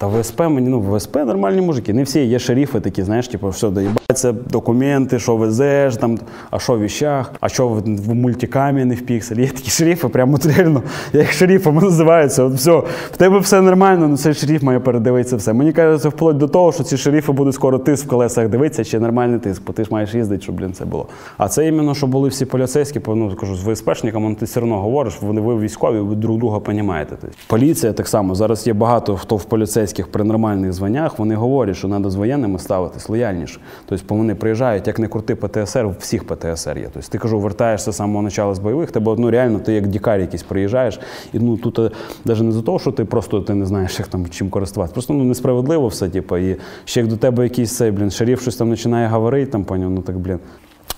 Та 0.00 0.06
ВСП 0.06 0.40
мені, 0.40 0.68
ну, 0.68 0.80
ВСП 0.80 1.16
нормальні 1.16 1.60
мужики. 1.60 1.92
Не 1.92 2.02
всі 2.02 2.24
є 2.24 2.38
шерифи 2.38 2.80
такі, 2.80 3.02
знаєш, 3.02 3.28
типу, 3.28 3.48
все, 3.48 3.70
доїбаться, 3.70 4.32
документи, 4.32 5.18
що 5.18 5.36
везеш, 5.36 5.96
там, 5.96 6.18
а 6.50 6.58
що 6.58 6.72
в 6.72 6.80
віщах, 6.80 7.32
а 7.40 7.48
що 7.48 7.68
в, 7.68 7.80
в 7.80 8.14
мультикамі 8.14 8.84
не 8.84 8.94
в 8.94 9.00
пікселі. 9.00 9.42
Є 9.42 9.48
такі 9.48 9.70
шерифи, 9.70 10.08
прямо 10.08 10.38
реально, 10.56 10.82
як 11.12 11.32
шерифами 11.32 11.82
називаються. 11.82 12.42
От 12.44 12.54
все, 12.54 12.82
в 13.12 13.16
тебе 13.16 13.38
все 13.38 13.60
нормально, 13.60 14.08
ну 14.08 14.16
цей 14.16 14.34
шериф 14.34 14.62
має 14.62 14.80
передивитися 14.80 15.36
все. 15.36 15.52
Мені 15.52 15.72
кажеться, 15.72 16.08
вплоть 16.08 16.36
до 16.36 16.48
того, 16.48 16.72
що 16.72 16.84
ці 16.84 16.96
шерифи 16.96 17.32
будуть 17.32 17.54
скоро 17.54 17.78
тиск 17.78 18.06
в 18.06 18.08
колесах 18.08 18.48
дивитися, 18.48 18.84
чи 18.84 19.00
нормальний 19.00 19.38
тиск, 19.38 19.62
бо 19.66 19.72
ти 19.72 19.84
ж 19.84 19.88
маєш 19.92 20.14
їздити, 20.14 20.42
щоб 20.42 20.54
блін, 20.54 20.72
це 20.72 20.84
було. 20.84 21.06
А 21.38 21.48
це 21.48 21.66
іменно, 21.66 21.94
що 21.94 22.06
були 22.06 22.28
всі 22.28 22.44
поліцейські, 22.44 23.00
ну, 23.06 23.36
кажу, 23.40 23.56
з 23.56 23.68
ВСПшниками 23.68 24.28
ну, 24.28 24.34
ти 24.34 24.44
все 24.44 24.60
одно 24.60 24.80
говориш, 24.80 25.18
вони 25.20 25.40
ви 25.40 25.58
військові, 25.58 25.98
ви 25.98 26.14
друг 26.14 26.38
друга 26.38 26.60
розумієте. 26.66 27.16
Тобто, 27.20 27.36
Поліція 27.46 27.92
так 27.92 28.08
само. 28.08 28.34
Зараз 28.34 28.66
є 28.66 28.72
багато 28.72 29.16
хто 29.16 29.36
в 29.36 29.44
поліцейських 29.90 30.12
при 30.12 30.24
нормальних 30.24 30.72
званнях, 30.72 31.18
вони 31.18 31.34
говорять, 31.34 31.76
що 31.76 31.88
треба 31.88 32.10
з 32.10 32.14
воєнними 32.14 32.58
ставитись 32.58 33.08
лояльніше. 33.08 33.60
Тобто 33.86 34.14
вони 34.14 34.34
приїжджають, 34.34 34.86
як 34.86 34.98
не 34.98 35.08
крути 35.08 35.34
ПТСР, 35.34 35.86
у 35.86 35.94
всіх 35.98 36.24
ПТСР 36.24 36.78
є. 36.78 36.88
Тобто 36.92 37.08
ти 37.08 37.18
кажу, 37.18 37.38
вертаєшся 37.38 37.92
з 37.92 37.96
самого 37.96 38.24
початку 38.24 38.54
з 38.54 38.58
бойових, 38.58 38.90
тебе 38.90 39.14
ну, 39.18 39.30
реально 39.30 39.58
ти 39.58 39.72
як 39.72 39.86
дікар 39.86 40.20
якийсь 40.20 40.42
приїжджаєш. 40.42 41.00
І 41.32 41.38
ну 41.38 41.56
тут 41.56 41.92
навіть 42.24 42.42
не 42.42 42.52
за 42.52 42.62
те, 42.62 42.78
що 42.78 42.92
ти 42.92 43.04
просто 43.04 43.40
ти 43.40 43.54
не 43.54 43.66
знаєш, 43.66 43.98
як 43.98 44.08
там 44.08 44.28
чим 44.28 44.50
користуватися. 44.50 44.94
Просто 44.94 45.14
ну, 45.14 45.24
несправедливо 45.24 45.88
все, 45.88 46.08
типу, 46.08 46.36
і 46.36 46.56
ще 46.84 47.00
як 47.00 47.08
до 47.08 47.16
тебе 47.16 47.44
якийсь 47.44 47.76
цей, 47.76 47.90
блін, 47.90 48.10
шериф 48.10 48.42
щось 48.42 48.56
там 48.56 48.70
починає 48.70 49.08
говорити, 49.08 49.50
там 49.50 49.64
поняв, 49.64 49.90
ну 49.90 50.02
так, 50.02 50.18
блін. 50.18 50.38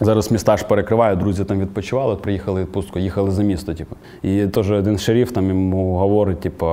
Зараз 0.00 0.32
міста 0.32 0.56
ж 0.56 0.66
перекривають, 0.66 1.18
друзі 1.18 1.44
там 1.44 1.60
відпочивали, 1.60 2.16
приїхали 2.16 2.60
відпустку, 2.62 2.98
їхали 2.98 3.30
за 3.30 3.42
місто. 3.42 3.74
Типу. 3.74 3.96
І 4.22 4.46
теж 4.46 4.70
один 4.70 4.98
шериф 4.98 5.32
там 5.32 5.48
йому 5.48 5.96
говорить, 5.96 6.40
типу, 6.40 6.66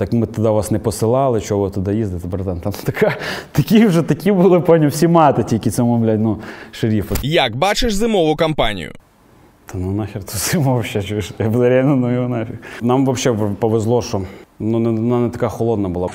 так 0.00 0.12
ми 0.12 0.26
туди 0.26 0.48
вас 0.48 0.70
не 0.70 0.78
посилали, 0.78 1.40
чого 1.40 1.62
ви 1.62 1.70
туди 1.70 1.94
їздите, 1.94 2.28
братан. 2.28 2.60
Там 2.60 2.72
така, 2.84 3.16
такі 3.52 3.86
вже 3.86 4.02
такі 4.02 4.32
були, 4.32 4.60
поняв, 4.60 4.90
всі 4.90 5.08
мати, 5.08 5.44
тільки 5.44 5.70
цьому, 5.70 5.98
блядь, 5.98 6.20
ну, 6.20 6.38
шерифу. 6.70 7.14
Як 7.22 7.56
бачиш 7.56 7.94
зимову 7.94 8.36
кампанію? 8.36 8.92
Та 9.66 9.78
ну 9.78 9.92
нахер 9.92 10.24
тут 10.24 10.36
зимов 10.36 10.84
ще 10.84 11.02
чуєш. 11.02 11.30
Я 11.38 11.48
буду 11.48 11.68
реально 11.68 11.96
ну 11.96 12.14
його 12.14 12.28
нафіг. 12.28 12.56
Нам 12.82 13.06
взагалі 13.10 13.54
повезло, 13.58 14.02
що 14.02 14.22
ну, 14.58 14.78
не, 14.78 14.90
вона 14.90 15.18
не 15.18 15.28
така 15.30 15.48
холодна 15.48 15.88
була. 15.88 16.08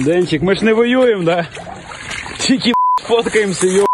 Денчик, 0.00 0.42
ми 0.42 0.54
ж 0.54 0.64
не 0.64 0.72
воюємо, 0.72 1.24
да? 1.24 1.46
Тільки 2.38 2.72
фоткаємося, 3.08 3.66
йо. 3.66 3.86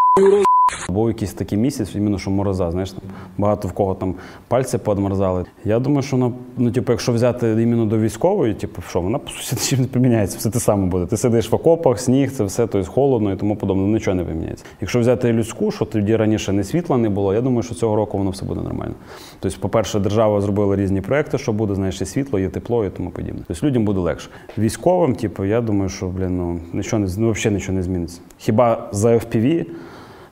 Був 0.99 1.07
якийсь 1.07 1.33
такий 1.33 1.57
місяць, 1.57 1.95
іменно 1.95 2.19
що 2.19 2.31
мороза, 2.31 2.71
знаєш, 2.71 2.91
там 2.91 3.01
багато 3.37 3.67
в 3.67 3.71
кого 3.71 3.95
там 3.95 4.15
пальці 4.47 4.77
подмерзали. 4.77 5.45
Я 5.65 5.79
думаю, 5.79 6.01
що 6.01 6.17
вона, 6.17 6.31
ну, 6.57 6.71
типу, 6.71 6.91
якщо 6.91 7.11
взяти 7.11 7.63
іменно 7.63 7.85
до 7.85 7.97
військової, 7.97 8.53
типу, 8.53 8.81
що 8.81 9.01
вона 9.01 9.17
по 9.17 9.31
суті 9.31 9.77
не 9.81 9.87
поміняється, 9.87 10.37
все 10.37 10.49
те 10.49 10.59
саме 10.59 10.87
буде. 10.87 11.05
Ти 11.05 11.17
сидиш 11.17 11.51
в 11.51 11.55
окопах, 11.55 11.99
сніг, 11.99 12.31
це 12.31 12.43
все, 12.43 12.67
тобто 12.67 12.91
холодно 12.91 13.31
і 13.31 13.35
тому 13.35 13.55
подобне, 13.55 13.83
нічого 13.83 14.15
не 14.15 14.23
поміняється. 14.23 14.65
Якщо 14.81 14.99
взяти 14.99 15.33
людську, 15.33 15.71
що 15.71 15.85
тоді 15.85 16.15
раніше 16.15 16.53
не 16.53 16.63
світла 16.63 16.97
не 16.97 17.09
було, 17.09 17.33
я 17.33 17.41
думаю, 17.41 17.63
що 17.63 17.75
цього 17.75 17.95
року 17.95 18.17
воно 18.17 18.29
все 18.29 18.45
буде 18.45 18.61
нормально. 18.61 18.93
Тобто, 19.39 19.59
по-перше, 19.59 19.99
держава 19.99 20.41
зробила 20.41 20.75
різні 20.75 21.01
проекти, 21.01 21.37
що 21.37 21.53
буде, 21.53 21.75
знаєш, 21.75 22.01
і 22.01 22.05
світло, 22.05 22.39
є 22.39 22.49
тепло 22.49 22.85
і 22.85 22.89
тому 22.89 23.09
подібне. 23.09 23.41
Тобто 23.47 23.67
людям 23.67 23.85
буде 23.85 23.99
легше. 23.99 24.29
Військовим, 24.57 25.15
типу, 25.15 25.45
я 25.45 25.61
думаю, 25.61 25.89
що 25.89 26.07
блін, 26.07 26.37
ну 26.37 26.59
нічого 26.73 26.99
не 26.99 27.09
ну, 27.17 27.31
взагалі 27.31 27.55
нічого 27.55 27.75
не 27.75 27.83
зміниться. 27.83 28.21
Хіба 28.37 28.89
за 28.91 29.09
FPV 29.09 29.65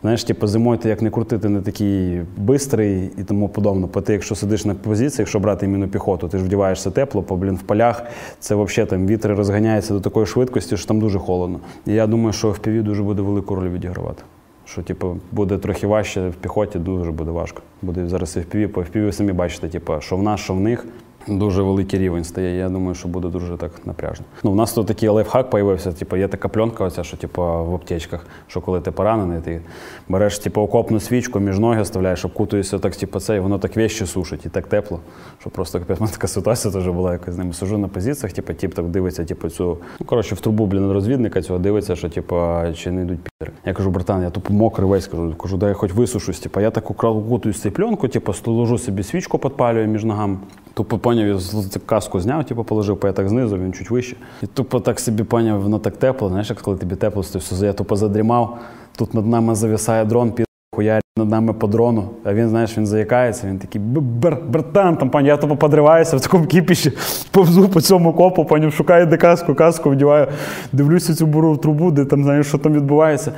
Знаєш, 0.01 0.23
типу, 0.23 0.47
зимою 0.47 0.77
ти 0.77 0.89
як 0.89 1.01
не 1.01 1.09
крутити, 1.09 1.49
не 1.49 1.61
такий 1.61 2.21
бистрий 2.37 3.11
і 3.17 3.23
тому 3.23 3.49
подобне. 3.49 3.87
Бо 3.93 4.01
ти, 4.01 4.13
якщо 4.13 4.35
сидиш 4.35 4.65
на 4.65 4.75
позиції, 4.75 5.21
якщо 5.21 5.39
брати 5.39 5.65
іменно 5.65 5.87
піхоту, 5.87 6.27
ти 6.27 6.37
ж 6.37 6.43
вдіваєшся 6.43 6.91
тепло, 6.91 7.23
по 7.23 7.35
блін 7.35 7.55
в 7.55 7.61
полях 7.61 8.03
це 8.39 8.55
взагалі 8.55 8.89
там 8.89 9.07
вітри 9.07 9.33
розганяються 9.33 9.93
до 9.93 9.99
такої 9.99 10.25
швидкості, 10.25 10.77
що 10.77 10.87
там 10.87 10.99
дуже 10.99 11.19
холодно. 11.19 11.59
І 11.85 11.93
я 11.93 12.07
думаю, 12.07 12.33
що 12.33 12.51
в 12.51 12.59
піві 12.59 12.81
дуже 12.81 13.03
буде 13.03 13.21
велику 13.21 13.55
роль 13.55 13.69
відігравати. 13.69 14.23
Що, 14.65 14.83
типу, 14.83 15.17
буде 15.31 15.57
трохи 15.57 15.87
важче 15.87 16.29
в 16.29 16.35
піхоті, 16.35 16.79
дуже 16.79 17.11
буде 17.11 17.31
важко. 17.31 17.61
Буде 17.81 18.07
зараз 18.07 18.37
і 18.37 18.39
в 18.39 18.45
піві, 18.45 18.67
по 18.67 18.81
FPV 18.81 19.05
ви 19.05 19.11
самі 19.11 19.31
бачите, 19.31 19.67
типу, 19.67 19.93
що 19.99 20.17
в 20.17 20.23
нас, 20.23 20.39
що 20.39 20.53
в 20.53 20.59
них. 20.59 20.85
Дуже 21.27 21.62
великий 21.62 22.00
рівень 22.00 22.24
стає. 22.24 22.57
Я 22.57 22.69
думаю, 22.69 22.96
що 22.96 23.07
буде 23.07 23.27
дуже 23.27 23.57
так 23.57 23.72
напряжно. 23.86 24.25
Ну, 24.43 24.51
у 24.51 24.55
нас 24.55 24.74
тут 24.74 24.88
такий 24.88 25.10
лайфхак 25.10 25.50
появився. 25.50 25.91
Типу, 25.91 26.17
є 26.17 26.27
така 26.27 26.48
пленка, 26.48 26.84
оця, 26.84 27.03
що 27.03 27.17
типу, 27.17 27.41
в 27.41 27.75
аптечках, 27.75 28.25
що 28.48 28.62
коли 28.62 28.81
ти 28.81 28.91
поранений, 28.91 29.41
ти 29.41 29.62
береш 30.10 30.39
типу, 30.39 30.62
окопну 30.62 31.00
свічку, 31.00 31.39
між 31.39 31.60
ноги 31.60 31.86
ставляєш, 31.86 32.25
обкутуєшся 32.25 32.79
так, 32.79 32.96
типу, 32.96 33.19
це, 33.19 33.36
і 33.36 33.39
воно 33.39 33.60
так 33.60 33.75
вещі 33.75 34.05
сушить 34.05 34.46
і 34.46 34.50
так 34.50 34.67
тепло. 34.67 35.00
Що 35.39 35.50
просто 35.50 35.79
така 36.12 36.27
ситуація 36.27 36.74
теж 36.74 36.88
була 36.88 37.13
якась 37.13 37.36
з 37.36 37.38
ними. 37.38 37.53
Сижу 37.53 37.77
на 37.77 37.88
позиціях, 37.88 38.34
типу, 38.34 38.53
тип 38.53 38.74
так 38.74 38.86
дивиться, 38.86 39.25
типу, 39.25 39.50
цю. 39.50 39.77
Ну, 40.00 40.05
коротше, 40.05 40.36
в 40.36 40.39
трубу, 40.39 40.65
блін, 40.65 40.91
розвідника 40.91 41.41
цього 41.41 41.60
дивиться, 41.60 41.96
що 41.96 42.10
типу, 42.10 42.36
чи 42.75 42.91
не 42.91 43.01
йдуть 43.01 43.19
підери. 43.19 43.57
Я 43.65 43.74
кажу, 43.74 43.89
братан, 43.89 44.24
я 44.24 44.29
тупо 44.29 44.53
мокрий 44.53 44.88
весь 44.89 45.07
кажу, 45.07 45.36
кажу, 45.36 45.57
дай 45.57 45.69
я 45.69 45.75
хоч 45.75 45.93
висушусь. 45.93 46.39
Типу, 46.39 46.60
я 46.60 46.72
так 46.72 46.91
укутуюсь 46.91 47.62
цю 47.62 47.72
пленку, 47.72 48.07
типу, 48.07 48.34
ложу 48.46 48.77
собі 48.77 49.03
свічку, 49.03 49.39
підпалюю 49.39 49.88
між 49.88 50.03
ногами. 50.03 50.38
Тупо 50.74 50.98
поняв, 51.25 51.69
каску 51.86 52.19
зняв, 52.19 52.43
типу, 52.45 52.63
положив 52.63 53.00
п'ятак 53.00 53.29
знизу, 53.29 53.57
він 53.57 53.74
чуть 53.74 53.91
вище. 53.91 54.15
І 54.43 54.47
тупо 54.47 54.79
так 54.79 55.00
собі 55.00 55.24
поняв, 55.24 55.62
воно 55.62 55.79
так 55.79 55.97
тепло. 55.97 56.29
Знаєш, 56.29 56.50
як 56.50 56.62
коли 56.62 56.77
тобі 56.77 56.95
тепло, 56.95 57.24
то 57.33 57.39
все, 57.39 57.65
я 57.65 57.74
тупо 57.74 57.95
задрімав. 57.95 58.57
Тут 58.97 59.13
над 59.13 59.27
нами 59.27 59.55
зависає 59.55 60.05
дрон, 60.05 60.31
під 60.31 60.45
хуярить 60.75 61.03
над 61.17 61.29
нами 61.29 61.53
по 61.53 61.67
дрону. 61.67 62.09
А 62.24 62.33
він, 62.33 62.50
знаєш, 62.50 62.77
він 62.77 62.88
заякається, 62.88 63.47
він 63.47 63.59
такий 63.59 63.81
«Бр- 63.81 64.50
братан, 64.50 64.97
там, 64.97 65.09
пані, 65.09 65.27
я 65.27 65.38
тупо 65.38 65.55
подриваюся 65.55 66.17
в 66.17 66.21
такому 66.21 66.45
кіпіші, 66.45 66.91
повзу 67.31 67.69
по 67.69 67.81
цьому 67.81 68.13
копу, 68.13 68.45
пані, 68.45 68.71
шукаю 68.71 69.05
де 69.05 69.17
каску, 69.17 69.55
каску 69.55 69.89
вдіваю, 69.89 70.27
дивлюся 70.74 71.15
цю 71.15 71.25
буру 71.25 71.57
трубу, 71.57 71.91
де 71.91 72.05
там, 72.05 72.24
знаєш, 72.24 72.47
що 72.47 72.57
там 72.57 72.74
відбувається. 72.74 73.31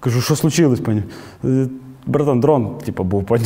Кажу, 0.00 0.20
що 0.20 0.36
случилось, 0.36 0.80
пані? 0.80 1.02
«Е, 1.44 1.66
Братан, 2.06 2.40
дрон, 2.40 2.70
типу, 2.84 3.04
був, 3.04 3.24
пані. 3.24 3.44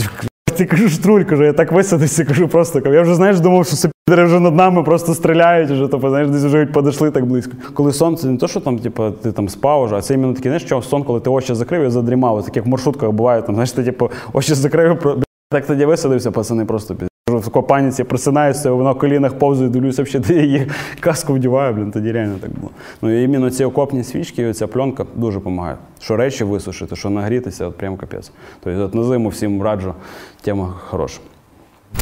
Ти 0.59 0.67
кажу, 0.67 0.89
штруль, 0.89 1.25
кажу, 1.25 1.45
я 1.45 1.53
так 1.53 1.73
висадився, 1.73 2.25
кажу, 2.25 2.49
просто 2.49 2.83
я 2.85 3.03
вже 3.03 3.15
знаєш, 3.15 3.41
думав, 3.41 3.67
що 3.67 3.77
це 3.77 3.91
підери 4.07 4.25
вже 4.25 4.41
над 4.41 4.55
нами 4.55 4.83
просто 4.83 5.15
стріляють, 5.15 5.71
вже, 5.71 5.89
тобто, 5.89 6.11
знаєш, 6.11 6.29
десь 6.29 6.45
вже 6.45 6.67
подійшли 6.67 7.11
так 7.11 7.27
близько. 7.27 7.53
Коли 7.75 7.93
сонце, 7.93 8.29
не 8.29 8.37
то, 8.37 8.49
що 8.49 8.61
там, 8.61 8.79
типу, 8.79 9.11
ти 9.11 9.33
там 9.33 9.49
спав 9.49 9.83
уже, 9.83 9.97
а 9.97 10.03
це 10.03 10.15
іменно 10.15 10.33
такий, 10.33 10.49
знаєш, 10.49 10.63
що 10.63 10.83
сон, 10.83 11.03
коли 11.03 11.21
ти 11.21 11.31
очі 11.31 11.55
закрив 11.55 11.83
і 11.83 11.91
задрімав, 11.91 12.45
так 12.45 12.57
як 12.57 12.67
в 12.67 12.69
маршрутках 12.69 13.11
буває, 13.11 13.43
там, 13.43 13.55
знаєш, 13.55 13.73
ти 13.73 13.85
типу, 13.85 14.11
очі 14.33 14.55
закрив, 14.55 15.17
так 15.51 15.67
тоді 15.67 15.85
висадився, 15.85 16.31
пацани, 16.31 16.65
просто 16.65 16.95
під. 16.95 17.09
В 17.39 17.49
такій 17.49 17.67
паніці 17.67 18.05
просинаюся, 18.05 18.71
на 18.71 18.95
колінах 18.95 19.39
повзує, 19.39 19.71
дивлюся, 19.71 20.03
взагалі, 20.03 20.25
де 20.29 20.35
я 20.35 20.43
її 20.43 20.67
каску 21.01 21.35
вдіваю, 21.35 21.75
блін, 21.75 21.91
тоді 21.91 22.13
реально 22.13 22.39
так 22.41 22.51
було. 22.51 22.71
Ну 23.03 23.21
і 23.21 23.25
іменно 23.25 23.51
ці 23.51 23.65
окопні 23.65 24.05
свічки, 24.05 24.43
і 24.43 24.47
оця 24.47 24.67
пленка 24.67 25.07
дуже 25.17 25.39
допомагає. 25.39 25.77
Що 26.01 26.17
речі 26.17 26.45
висушити, 26.45 26.97
що 26.97 27.11
нагрітися, 27.11 27.67
от 27.67 27.77
прям 27.77 27.97
капець. 27.97 28.33
Тобто 28.61 28.83
от 28.83 28.95
на 28.95 29.03
зиму 29.03 29.29
всім 29.29 29.63
раджу, 29.63 29.95
тема 30.41 30.75
хороша. 30.89 31.21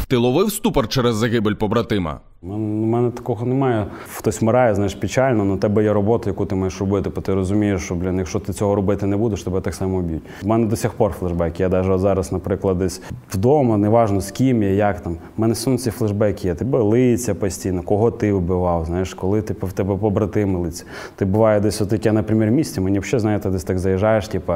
Ти 0.09 0.17
ловив 0.17 0.53
ступор 0.53 0.89
через 0.89 1.17
загибель 1.17 1.55
побратима? 1.55 2.21
У 2.43 2.49
мене, 2.49 3.11
такого 3.11 3.47
немає. 3.47 3.87
Хтось 4.15 4.43
вмирає, 4.43 4.75
знаєш, 4.75 4.95
печально, 4.95 5.45
але 5.49 5.57
тебе 5.57 5.85
є 5.85 5.93
робота, 5.93 6.31
яку 6.31 6.47
ти 6.47 6.55
маєш 6.55 6.81
робити, 6.81 7.11
бо 7.15 7.21
ти 7.21 7.35
розумієш, 7.35 7.83
що, 7.83 7.95
блін, 7.95 8.19
якщо 8.19 8.41
ти 8.41 8.53
цього 8.53 8.75
робити 8.75 9.07
не 9.07 9.17
будеш, 9.17 9.43
тебе 9.43 9.61
так 9.61 9.75
само 9.75 10.03
б'ють. 10.03 10.23
У 10.43 10.47
мене 10.47 10.67
до 10.67 10.77
сих 10.77 10.93
пор 10.93 11.13
флешбеки. 11.13 11.63
Я 11.63 11.69
навіть 11.69 12.01
зараз, 12.01 12.33
наприклад, 12.33 12.79
десь 12.79 13.03
вдома, 13.31 13.77
неважно 13.77 14.21
з 14.21 14.31
ким 14.31 14.63
я, 14.63 14.71
як 14.71 15.01
там. 15.01 15.13
У 15.13 15.41
мене 15.41 15.55
сон 15.55 15.79
ці 15.79 15.91
флешбеки 15.91 16.49
є. 16.49 16.55
Тебе 16.55 16.79
лиця 16.79 17.35
постійно, 17.35 17.83
кого 17.83 18.11
ти 18.11 18.33
вбивав, 18.33 18.85
знаєш, 18.85 19.15
коли 19.15 19.43
типу, 19.43 19.67
в 19.67 19.73
тебе 19.73 19.97
побратими 19.97 20.59
лиця. 20.59 20.85
Ти 21.17 21.25
буває 21.25 21.61
десь 21.61 21.81
от 21.81 22.07
я, 22.07 22.13
наприклад, 22.13 22.51
місті, 22.51 22.81
мені 22.81 22.99
взагалі, 22.99 23.21
знаєте, 23.21 23.51
десь 23.51 23.65
так 23.65 23.79
заїжджаєш, 23.79 24.29
типу, 24.29 24.53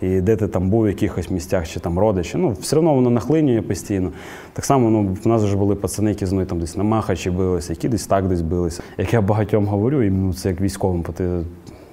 і 0.00 0.20
де 0.20 0.36
ти 0.36 0.48
там 0.48 0.70
був 0.70 0.82
в 0.82 0.88
якихось 0.88 1.30
місцях 1.30 1.68
чи 1.68 1.80
там 1.80 1.98
родичі. 1.98 2.38
Ну, 2.38 2.50
все 2.60 2.76
одно 2.76 2.94
воно 2.94 3.10
нахлинює 3.10 3.62
постійно. 3.62 4.10
Так 4.52 4.64
само 4.64 4.90
ну, 4.90 5.16
в 5.24 5.28
нас 5.28 5.42
вже 5.42 5.56
були 5.56 5.74
пацани, 5.74 6.10
які 6.10 6.26
мною 6.26 6.46
там 6.46 6.60
десь 6.60 6.76
на 6.76 6.84
Махачі 7.24 7.38
билися, 7.38 7.72
які 7.72 7.88
десь 7.88 8.06
так 8.06 8.28
десь 8.28 8.40
билися. 8.40 8.82
Як 8.98 9.12
я 9.12 9.20
багатьом 9.20 9.66
говорю, 9.66 10.02
іменно 10.02 10.32
це 10.32 10.48
як 10.48 10.60
військовим, 10.60 11.00
бо 11.06 11.12
ти 11.12 11.28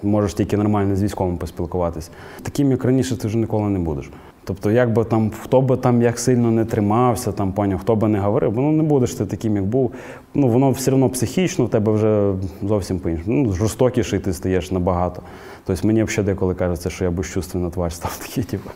можеш 0.04 0.34
тільки 0.34 0.58
нормально 0.58 0.96
з 0.96 1.04
військовим 1.04 1.38
поспілкуватися. 1.38 2.12
Таким, 2.44 2.72
як 2.72 2.86
раніше, 2.86 3.18
ти 3.18 3.28
вже 3.28 3.38
ніколи 3.38 3.70
не 3.70 3.80
будеш. 3.80 4.12
Тобто, 4.44 4.72
як 4.72 4.94
би 4.94 5.04
там, 5.04 5.32
хто 5.44 5.62
би 5.62 5.78
там 5.78 6.02
як 6.02 6.20
сильно 6.20 6.52
не 6.52 6.66
тримався, 6.66 7.32
там, 7.32 7.54
поняв, 7.54 7.80
хто 7.80 7.96
би 7.96 8.08
не 8.08 8.20
говорив, 8.20 8.54
ну 8.56 8.72
не 8.72 8.84
будеш 8.84 9.14
ти 9.14 9.26
таким, 9.26 9.56
як 9.56 9.66
був. 9.66 9.92
Ну, 10.34 10.48
воно 10.48 10.72
все 10.72 10.92
одно 10.92 11.10
психічно 11.10 11.66
в 11.66 11.70
тебе 11.70 11.92
вже 11.92 12.34
зовсім 12.64 13.00
по-іншому. 13.00 13.38
Ну, 13.38 13.54
жорстокіший 13.54 14.20
ти 14.20 14.34
стаєш 14.34 14.72
набагато. 14.72 15.22
Тобто 15.66 15.88
мені 15.88 16.04
взагалі 16.04 16.26
деколи 16.26 16.56
кажеться, 16.56 16.90
що 16.90 17.06
я 17.06 17.12
безчувственна 17.12 17.70
тварь 17.70 17.92
став 17.92 18.18
такий, 18.22 18.44
типу. 18.44 18.70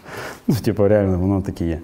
Ну, 0.48 0.56
типу, 0.56 0.88
реально, 0.88 1.20
воно 1.20 1.42
таке 1.42 1.66
є. 1.66 1.80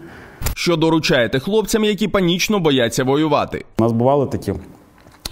Що 0.61 0.75
доручаєте 0.75 1.39
хлопцям, 1.39 1.83
які 1.83 2.07
панічно 2.07 2.59
бояться 2.59 3.03
воювати? 3.03 3.65
У 3.79 3.83
нас 3.83 3.91
бували 3.91 4.25
такі. 4.25 4.53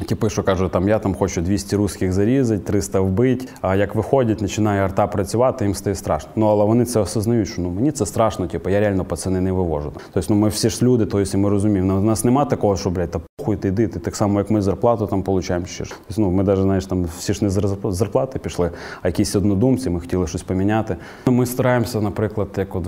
Типи, 0.08 0.30
що 0.30 0.44
кажуть, 0.44 0.72
там 0.72 0.90
я 0.90 1.00
там 1.00 1.16
хочу 1.16 1.42
200 1.42 1.76
русських 1.76 2.14
зарізати, 2.14 2.64
300 2.64 3.00
вбити. 3.00 3.46
А 3.62 3.76
як 3.76 3.96
виходять, 3.96 4.40
починає 4.40 4.82
арта 4.82 5.08
працювати, 5.08 5.66
їм 5.66 5.76
стає 5.76 5.96
страшно. 5.96 6.30
Ну 6.36 6.46
але 6.48 6.66
вони 6.66 6.86
це 6.86 7.00
осознають, 7.00 7.48
що 7.48 7.62
ну 7.62 7.70
мені 7.70 7.92
це 7.92 8.06
страшно, 8.06 8.48
типу, 8.48 8.70
я 8.70 8.80
реально 8.80 9.06
пацани 9.06 9.42
не 9.42 9.52
вивожу. 9.52 9.94
Тобто, 10.14 10.34
ну 10.34 10.40
ми 10.40 10.50
всі 10.50 10.70
ж 10.70 10.86
люди, 10.86 11.06
тобто, 11.06 11.38
і 11.38 11.42
ми 11.42 11.50
розуміємо. 11.50 11.98
У 11.98 12.02
нас 12.02 12.24
немає 12.24 12.48
такого, 12.48 12.78
що 12.78 12.90
блядь, 12.90 13.18
похуй 13.58 13.72
ти 13.72 13.88
так 13.88 14.16
само, 14.16 14.40
як 14.40 14.50
ми 14.50 14.62
зарплату 14.62 15.08
там 15.08 15.24
получаємо 15.24 15.66
ну 16.18 16.32
ми 16.32 16.44
навіть 16.44 16.62
знаєш, 16.62 16.86
там 16.86 17.06
всі 17.18 17.34
ж 17.34 17.44
не 17.44 17.50
з 17.50 17.78
зарплати 17.84 18.40
пішли, 18.40 18.72
а 19.02 19.08
якісь 19.08 19.36
однодумці, 19.36 19.90
ми 19.90 20.00
хотіли 20.00 20.28
щось 20.28 20.44
поміняти. 20.44 20.96
Ну, 21.28 21.34
Ми 21.34 21.46
стараємося, 21.46 22.02
наприклад, 22.02 22.48
як 22.58 22.76
от 22.76 22.86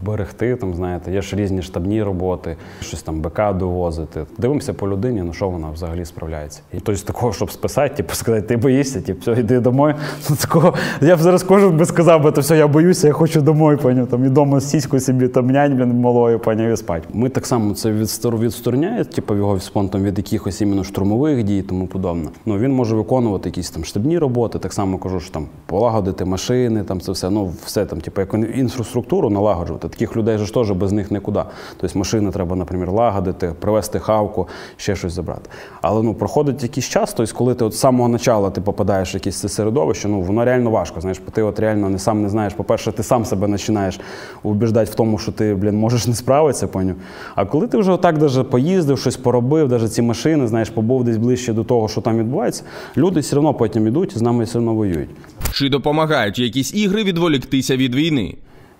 вберегти, 0.00 0.56
там 0.56 0.74
знаєте, 0.74 1.12
є 1.12 1.22
ж 1.22 1.36
різні 1.36 1.62
штабні 1.62 2.02
роботи, 2.02 2.56
щось 2.80 3.02
там 3.02 3.20
БК 3.20 3.52
довозити. 3.58 4.24
Дивимося 4.38 4.74
по 4.74 4.88
людині, 4.88 5.22
ну 5.22 5.32
що 5.32 5.48
вона 5.48 5.70
взагалі 5.70 6.04
справляється. 6.04 6.60
І 6.72 6.80
тобто 6.80 7.02
такого, 7.02 7.32
щоб 7.32 7.50
списати, 7.50 7.94
типу 7.94 8.14
сказати, 8.14 8.46
ти 8.46 8.56
боїшся, 8.56 9.00
типу, 9.00 9.20
все, 9.20 9.40
йди 9.40 9.60
домой. 9.60 9.94
Ну, 10.30 10.36
такого, 10.36 10.74
я 11.00 11.16
б 11.16 11.18
зараз 11.18 11.42
кожен 11.42 11.76
би 11.76 11.84
сказав, 11.84 12.22
би, 12.22 12.32
то 12.32 12.40
все, 12.40 12.56
я 12.56 12.68
боюся, 12.68 13.06
я 13.06 13.12
хочу 13.12 13.40
домой, 13.40 13.76
поняв, 13.76 14.06
там, 14.06 14.24
і 14.24 14.28
дома 14.28 14.60
сіську 14.60 15.00
собі 15.00 15.28
там 15.28 15.46
нянь, 15.46 15.76
блін, 15.76 16.00
малою, 16.00 16.38
поняв, 16.38 16.72
і 16.72 16.76
спать. 16.76 17.02
Ми 17.12 17.28
так 17.28 17.46
само 17.46 17.74
це 17.74 17.92
відстор, 17.92 18.38
відстороняє, 18.38 19.04
типу, 19.04 19.34
його 19.34 19.60
спонтом 19.60 20.01
від 20.02 20.18
якихось 20.18 20.60
іменно 20.60 20.84
штурмових 20.84 21.44
дій 21.44 21.58
і 21.58 21.62
тому 21.62 21.86
подобне. 21.86 22.28
Ну, 22.46 22.58
він 22.58 22.72
може 22.72 22.96
виконувати 22.96 23.48
якісь 23.48 23.70
там 23.70 23.84
штабні 23.84 24.18
роботи, 24.18 24.58
так 24.58 24.72
само 24.72 24.98
кажу, 24.98 25.20
що 25.20 25.32
там 25.32 25.46
полагодити 25.66 26.24
машини, 26.24 26.84
там 26.84 27.00
це 27.00 27.12
все, 27.12 27.30
ну, 27.30 27.52
все 27.64 27.86
там, 27.86 28.00
типу, 28.00 28.20
як 28.20 28.34
інфраструктуру 28.56 29.30
налагоджувати. 29.30 29.88
Таких 29.88 30.16
людей 30.16 30.38
ж 30.38 30.54
теж 30.54 30.70
без 30.70 30.92
них 30.92 31.10
нікуди. 31.10 31.42
Тобто 31.80 31.98
машини 31.98 32.30
треба, 32.30 32.56
наприклад, 32.56 32.88
лагодити, 32.88 33.54
привезти 33.60 33.98
хавку, 33.98 34.48
ще 34.76 34.96
щось 34.96 35.12
забрати. 35.12 35.50
Але 35.82 36.02
ну, 36.02 36.14
проходить 36.14 36.62
якийсь 36.62 36.86
час, 36.86 37.14
тобто, 37.14 37.34
коли 37.34 37.54
ти 37.54 37.70
з 37.70 37.78
самого 37.78 38.12
початку 38.12 38.50
ти 38.50 38.60
попадаєш 38.60 39.14
в 39.14 39.16
якесь 39.16 39.40
це 39.40 39.48
середовище, 39.48 40.08
ну 40.08 40.20
воно 40.20 40.44
реально 40.44 40.70
важко. 40.70 41.00
Знаєш, 41.00 41.20
ти 41.32 41.42
от 41.42 41.60
реально 41.60 41.90
не 41.90 41.98
сам 41.98 42.22
не 42.22 42.28
знаєш. 42.28 42.54
По-перше, 42.54 42.92
ти 42.92 43.02
сам 43.02 43.24
себе 43.24 43.48
починаєш 43.48 44.00
убіждати 44.42 44.90
в 44.90 44.94
тому, 44.94 45.18
що 45.18 45.32
ти, 45.32 45.54
блін, 45.54 45.76
можеш 45.76 46.06
не 46.06 46.14
справитися, 46.14 46.66
поняв. 46.66 46.96
А 47.34 47.44
коли 47.44 47.66
ти 47.66 47.78
вже 47.78 47.92
отак 47.92 48.18
даже 48.18 48.44
поїздив, 48.44 48.98
щось 48.98 49.16
поробив, 49.16 49.68
навіть 49.68 49.91
ці 49.92 50.02
машини, 50.02 50.46
знаєш, 50.46 50.70
побув 50.70 51.04
десь 51.04 51.16
ближче 51.16 51.52
до 51.52 51.64
того, 51.64 51.88
що 51.88 52.00
там 52.00 52.18
відбувається, 52.18 52.64
люди 52.96 53.20
все 53.20 53.36
одно 53.36 53.54
потім 53.54 53.86
йдуть 53.86 54.16
і 54.16 54.18
з 54.18 54.22
нами 54.22 54.44
все 54.44 54.58
одно 54.58 54.74
воюють. 54.74 55.10
Чи 55.52 55.68
допомагають 55.68 56.38
якісь 56.38 56.74
ігри 56.74 57.04
відволіктися 57.04 57.76
від 57.76 57.94
війни? 57.94 58.34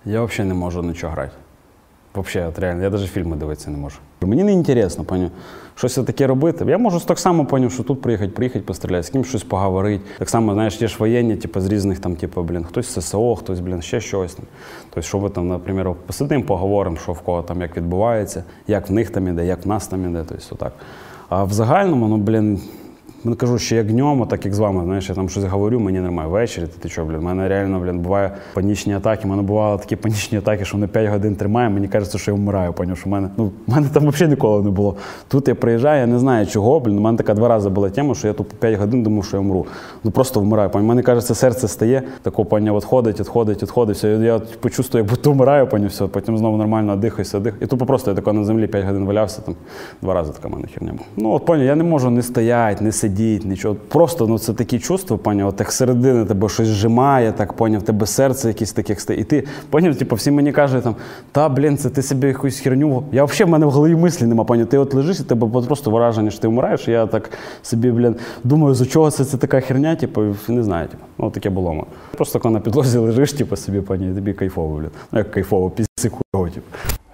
Я 0.07 0.23
взагалі 0.23 0.49
не 0.49 0.55
можу 0.55 0.83
нічого 0.83 1.13
грати. 1.13 1.33
Взагалі, 2.15 2.49
от 2.49 2.59
реально, 2.59 2.83
я 2.83 2.91
навіть 2.91 3.11
фільми 3.11 3.37
дивитися 3.37 3.71
не 3.71 3.79
можу. 3.79 3.99
Мені 4.21 4.45
не 4.45 4.53
інтересно, 4.53 5.05
паню, 5.05 5.31
щось 5.75 5.95
таке 5.95 6.27
робити. 6.27 6.65
Я 6.69 6.79
можу 6.79 7.01
так 7.01 7.19
само 7.19 7.47
поняв, 7.47 7.73
що 7.73 7.83
тут 7.83 8.03
приїхати, 8.03 8.31
приїхати 8.31 8.65
постріляти, 8.65 9.03
з 9.03 9.11
ким 9.11 9.25
щось 9.25 9.43
поговорити. 9.43 10.05
Так 10.19 10.31
само, 10.31 10.55
знаєш, 10.55 10.83
є 10.83 10.89
ж 10.89 10.97
воєнні, 10.99 11.37
типу, 11.37 11.61
з 11.61 11.67
різних 11.67 11.99
там, 11.99 12.17
типу, 12.17 12.43
блін, 12.43 12.65
хтось 12.65 13.01
ССО, 13.01 13.37
хтось, 13.37 13.61
блін, 13.61 13.83
ще 13.83 14.01
щось. 14.01 14.37
Тобто, 14.91 15.03
що 15.03 15.19
ви 15.19 15.31
там, 15.31 15.49
наприклад, 15.49 15.97
посидимо, 16.07 16.45
поговоримо, 16.45 16.97
що 16.97 17.13
в 17.13 17.21
кого 17.21 17.43
там 17.43 17.61
як 17.61 17.77
відбувається, 17.77 18.45
як 18.67 18.91
в 18.91 18.93
них 18.93 19.11
там 19.11 19.29
іде, 19.29 19.47
як 19.47 19.67
в 19.67 19.69
нас 19.69 19.87
там 19.87 20.11
іде, 20.11 20.25
тобто 20.29 20.45
отак. 20.51 20.73
А 21.29 21.45
в 21.45 21.53
загальному, 21.53 22.09
ну, 22.09 22.17
блін, 22.17 22.61
кажу, 23.39 23.59
що 23.59 23.77
як 23.77 23.87
днем, 23.87 24.27
так 24.27 24.45
як 24.45 24.55
з 24.55 24.59
вами, 24.59 24.85
знаєш, 24.85 25.09
я 25.09 25.15
там 25.15 25.29
щось 25.29 25.45
говорю, 25.45 25.81
мені 25.81 26.01
немає 26.01 26.29
ввечері, 26.29 26.65
ти, 26.81 26.89
що, 26.89 27.05
блін, 27.05 27.19
в 27.19 27.23
мене 27.23 27.49
реально, 27.49 27.81
блін, 27.81 27.99
буває 27.99 28.31
панічні 28.55 28.95
атаки. 28.95 29.23
У 29.25 29.29
мене 29.29 29.43
бували 29.43 29.79
такі 29.79 29.97
панічні 29.97 30.39
атаки, 30.39 30.65
що 30.65 30.77
вони 30.77 30.87
5 30.87 31.11
годин 31.11 31.37
тримає, 31.37 31.71
мені 31.71 31.89
кажеться, 31.89 32.19
що 32.19 32.31
я 32.31 32.35
вмираю, 32.37 32.73
поняв, 32.73 32.99
що 32.99 33.09
в 33.09 33.13
мене, 33.13 33.29
ну, 33.37 33.51
в 33.67 33.75
мене 33.75 33.89
там 33.93 34.09
взагалі 34.09 34.31
ніколи 34.31 34.65
не 34.65 34.71
було. 34.71 34.97
Тут 35.29 35.49
я 35.49 35.55
приїжджаю, 35.55 36.01
я 36.01 36.07
не 36.07 36.19
знаю 36.19 36.47
чого, 36.47 36.81
блін, 36.81 36.99
у 36.99 37.01
мене 37.01 37.19
така 37.19 37.35
два 37.35 37.49
рази 37.49 37.69
була 37.69 37.91
тема, 37.91 38.15
що 38.15 38.29
я 38.29 38.35
тут 38.35 38.49
5 38.49 38.79
годин 38.79 39.03
думав, 39.03 39.25
що 39.25 39.37
я 39.37 39.41
вмру. 39.41 39.67
Ну 40.05 40.11
просто 40.11 40.41
вмираю. 40.41 40.71
Поняв. 40.71 40.89
Мені 40.89 41.03
кажеться, 41.03 41.35
серце 41.35 41.69
стає, 41.69 42.03
тако, 42.23 42.45
поняв, 42.45 42.77
відходить, 42.77 43.21
відходить, 43.21 43.63
відходить, 43.63 43.97
все, 43.97 44.09
я 44.09 44.39
почувствую, 44.39 45.05
як 45.05 45.11
будто 45.11 45.33
вмираю, 45.33 45.67
поняв, 45.67 45.89
все, 45.89 46.07
потім 46.07 46.39
знову 46.39 46.57
нормально 46.57 46.97
дихаюся, 46.97 47.41
дих. 47.41 47.55
І 47.61 47.67
тупо 47.67 47.87
просто 47.87 48.11
я 48.11 48.15
тако 48.15 48.33
на 48.33 48.45
землі 48.45 48.67
5 48.67 48.87
годин 48.87 49.05
валявся, 49.07 49.43
там, 49.43 49.55
два 50.03 50.15
рази 50.15 50.33
така 50.33 50.49
мене 50.49 50.69
херня. 50.75 50.93
Ну, 51.17 51.33
от, 51.33 51.45
поняв, 51.45 51.67
я 51.67 51.77
не 51.77 51.85
можу 51.85 52.11
не 52.11 52.23
стояти, 52.23 52.85
не 52.85 52.93
сидіти, 52.93 53.12
нічого. 53.45 53.77
Просто 53.89 54.27
ну, 54.27 54.39
це 54.39 54.53
такі 54.53 54.79
чувства, 54.79 55.19
от 55.25 55.61
як 55.61 55.73
середини 55.73 56.25
тебе 56.25 56.49
щось 56.49 56.69
зжимає, 56.69 57.33
так 57.33 57.53
поняв, 57.53 57.83
тебе 57.83 58.07
серце 58.07 58.49
якесь 58.49 58.73
таке 58.73 58.97
стає. 58.97 59.21
І 59.21 59.25
ти 59.25 59.45
поняв, 59.71 59.97
типу, 59.97 60.17
всі 60.17 60.31
мені 60.31 60.53
кажуть, 60.53 60.85
там, 60.85 60.97
та 61.33 61.49
блін, 61.49 61.79
це 61.79 61.91
ти 61.91 62.03
собі 62.03 62.27
якусь 62.27 62.59
херню. 62.59 63.03
Я 63.13 63.25
взагалі 63.25 63.49
в 63.49 63.53
мене 63.53 63.67
в 63.67 63.71
голові 63.71 63.97
мислі 63.97 64.27
нема, 64.27 64.45
поняв. 64.45 64.67
Ти 64.67 64.79
от 64.79 64.95
лежиш, 64.95 65.21
і 65.21 65.25
тебе 65.25 65.49
просто 65.67 65.91
враження, 65.91 66.31
що 66.31 66.41
ти 66.41 66.49
вмираєш. 66.49 66.89
Я 66.89 67.07
так 67.07 67.31
собі, 67.63 67.91
блін, 67.91 68.17
думаю, 68.45 68.75
за 68.75 68.87
чого 68.87 69.11
це, 69.11 69.25
це 69.25 69.37
така 69.37 69.61
херня, 69.61 69.97
типу, 69.97 70.23
не 70.49 70.63
знаю. 70.63 70.89
Типу. 70.89 71.05
Ну, 71.19 71.31
таке 71.31 71.51
було. 71.51 71.87
Просто 72.17 72.41
коли 72.41 72.55
на 72.55 72.61
підлозі 72.61 72.99
лежиш, 72.99 73.33
типу, 73.33 73.57
собі, 73.57 73.81
поняв, 73.81 74.11
і 74.11 74.15
тобі 74.15 74.33
кайфово, 74.33 74.77
блін. 74.77 74.91
Ну, 75.13 75.19
як 75.19 75.31
кайфово, 75.31 75.71
пісці 75.71 76.09
хуйово, 76.09 76.51
типу. 76.51 76.67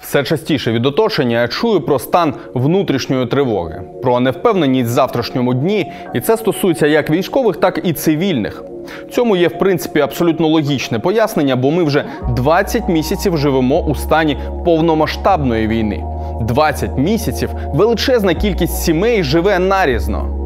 Все 0.08 0.22
частіше 0.22 0.72
від 0.72 0.86
оточення 0.86 1.40
я 1.40 1.48
чую 1.48 1.80
про 1.80 1.98
стан 1.98 2.34
внутрішньої 2.54 3.26
тривоги, 3.26 3.82
про 4.02 4.20
невпевненість 4.20 4.90
в 4.90 4.92
завтрашньому 4.92 5.54
дні, 5.54 5.92
і 6.14 6.20
це 6.20 6.36
стосується 6.36 6.86
як 6.86 7.10
військових, 7.10 7.56
так 7.56 7.80
і 7.84 7.92
цивільних. 7.92 8.64
Цьому 9.10 9.36
є 9.36 9.48
в 9.48 9.58
принципі 9.58 10.00
абсолютно 10.00 10.48
логічне 10.48 10.98
пояснення, 10.98 11.56
бо 11.56 11.70
ми 11.70 11.84
вже 11.84 12.04
20 12.36 12.88
місяців 12.88 13.36
живемо 13.36 13.80
у 13.80 13.94
стані 13.94 14.38
повномасштабної 14.64 15.66
війни. 15.66 16.04
20 16.40 16.90
місяців 16.98 17.50
величезна 17.74 18.34
кількість 18.34 18.82
сімей 18.82 19.22
живе 19.24 19.58
нарізно. 19.58 20.37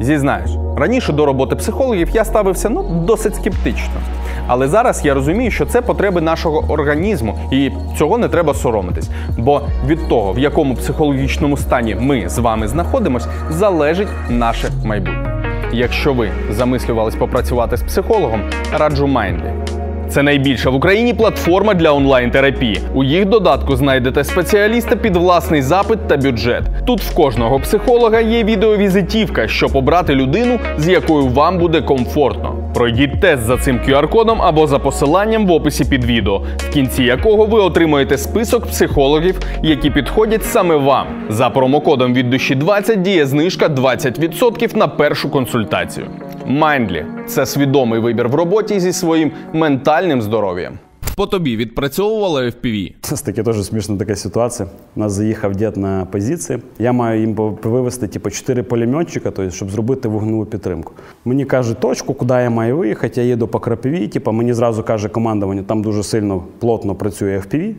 Зізнаюсь, 0.00 0.56
раніше 0.76 1.12
до 1.12 1.26
роботи 1.26 1.56
психологів 1.56 2.10
я 2.12 2.24
ставився 2.24 2.68
ну 2.68 2.82
досить 3.06 3.34
скептично. 3.34 4.00
Але 4.46 4.68
зараз 4.68 5.04
я 5.04 5.14
розумію, 5.14 5.50
що 5.50 5.66
це 5.66 5.82
потреби 5.82 6.20
нашого 6.20 6.64
організму, 6.68 7.38
і 7.50 7.70
цього 7.98 8.18
не 8.18 8.28
треба 8.28 8.54
соромитись. 8.54 9.10
Бо 9.38 9.62
від 9.86 10.08
того, 10.08 10.32
в 10.32 10.38
якому 10.38 10.74
психологічному 10.74 11.56
стані 11.56 11.96
ми 12.00 12.28
з 12.28 12.38
вами 12.38 12.68
знаходимось, 12.68 13.26
залежить 13.50 14.08
наше 14.30 14.68
майбутнє. 14.84 15.42
Якщо 15.72 16.12
ви 16.12 16.30
замислювались 16.50 17.14
попрацювати 17.14 17.76
з 17.76 17.82
психологом, 17.82 18.42
раджу 18.78 19.06
Mindly. 19.06 19.77
Це 20.08 20.22
найбільша 20.22 20.70
в 20.70 20.74
Україні 20.74 21.14
платформа 21.14 21.74
для 21.74 21.92
онлайн-терапії. 21.92 22.80
У 22.94 23.04
їх 23.04 23.24
додатку 23.24 23.76
знайдете 23.76 24.24
спеціаліста 24.24 24.96
під 24.96 25.16
власний 25.16 25.62
запит 25.62 26.08
та 26.08 26.16
бюджет. 26.16 26.62
Тут 26.86 27.00
в 27.00 27.14
кожного 27.14 27.60
психолога 27.60 28.20
є 28.20 28.44
відеовізитівка, 28.44 29.48
щоб 29.48 29.76
обрати 29.76 30.14
людину, 30.14 30.58
з 30.78 30.88
якою 30.88 31.26
вам 31.26 31.58
буде 31.58 31.82
комфортно. 31.82 32.54
Пройдіть 32.74 33.20
тест 33.20 33.42
за 33.42 33.56
цим 33.56 33.78
QR-кодом 33.78 34.42
або 34.42 34.66
за 34.66 34.78
посиланням 34.78 35.46
в 35.46 35.52
описі 35.52 35.84
під 35.84 36.04
відео, 36.04 36.42
в 36.56 36.68
кінці 36.68 37.02
якого 37.02 37.46
ви 37.46 37.60
отримаєте 37.60 38.18
список 38.18 38.66
психологів, 38.66 39.40
які 39.62 39.90
підходять 39.90 40.44
саме 40.44 40.76
вам. 40.76 41.06
За 41.28 41.50
промокодом 41.50 42.14
від 42.14 42.30
душі 42.30 42.54
20 42.54 43.02
діє 43.02 43.26
знижка 43.26 43.68
20% 43.68 44.76
на 44.76 44.88
першу 44.88 45.30
консультацію. 45.30 46.06
Mindly– 46.48 47.04
це 47.26 47.46
свідомий 47.46 48.00
вибір 48.00 48.28
в 48.28 48.34
роботі 48.34 48.80
зі 48.80 48.92
своїм 48.92 49.32
ментальним 49.52 50.22
здоров'ям. 50.22 50.78
По 51.16 51.26
тобі 51.26 51.56
відпрацьовувала 51.56 52.42
FPV? 52.42 52.94
Це 53.00 53.16
таки 53.16 53.42
теж 53.42 53.64
смішна 53.64 53.96
така 53.96 54.16
ситуація. 54.16 54.68
У 54.96 55.00
нас 55.00 55.12
заїхав 55.12 55.56
дід 55.56 55.76
на 55.76 56.04
позиції. 56.04 56.58
Я 56.78 56.92
маю 56.92 57.20
їм 57.20 57.34
вивезти 57.62 58.08
типу, 58.08 58.30
4 58.30 58.62
пулеметчика, 58.62 59.30
тобто, 59.30 59.50
щоб 59.50 59.70
зробити 59.70 60.08
вогневу 60.08 60.44
підтримку. 60.46 60.92
Мені 61.24 61.44
кажуть 61.44 61.80
точку, 61.80 62.14
куди 62.14 62.34
я 62.34 62.50
маю 62.50 62.76
виїхати. 62.76 63.20
Я 63.20 63.26
їду 63.26 63.48
по 63.48 63.60
крапиві. 63.60 64.08
Типу, 64.08 64.32
мені 64.32 64.52
зразу 64.52 64.82
каже 64.82 65.08
командування, 65.08 65.62
там 65.62 65.82
дуже 65.82 66.02
сильно 66.02 66.42
плотно 66.58 66.94
працює 66.94 67.38
FPV. 67.38 67.74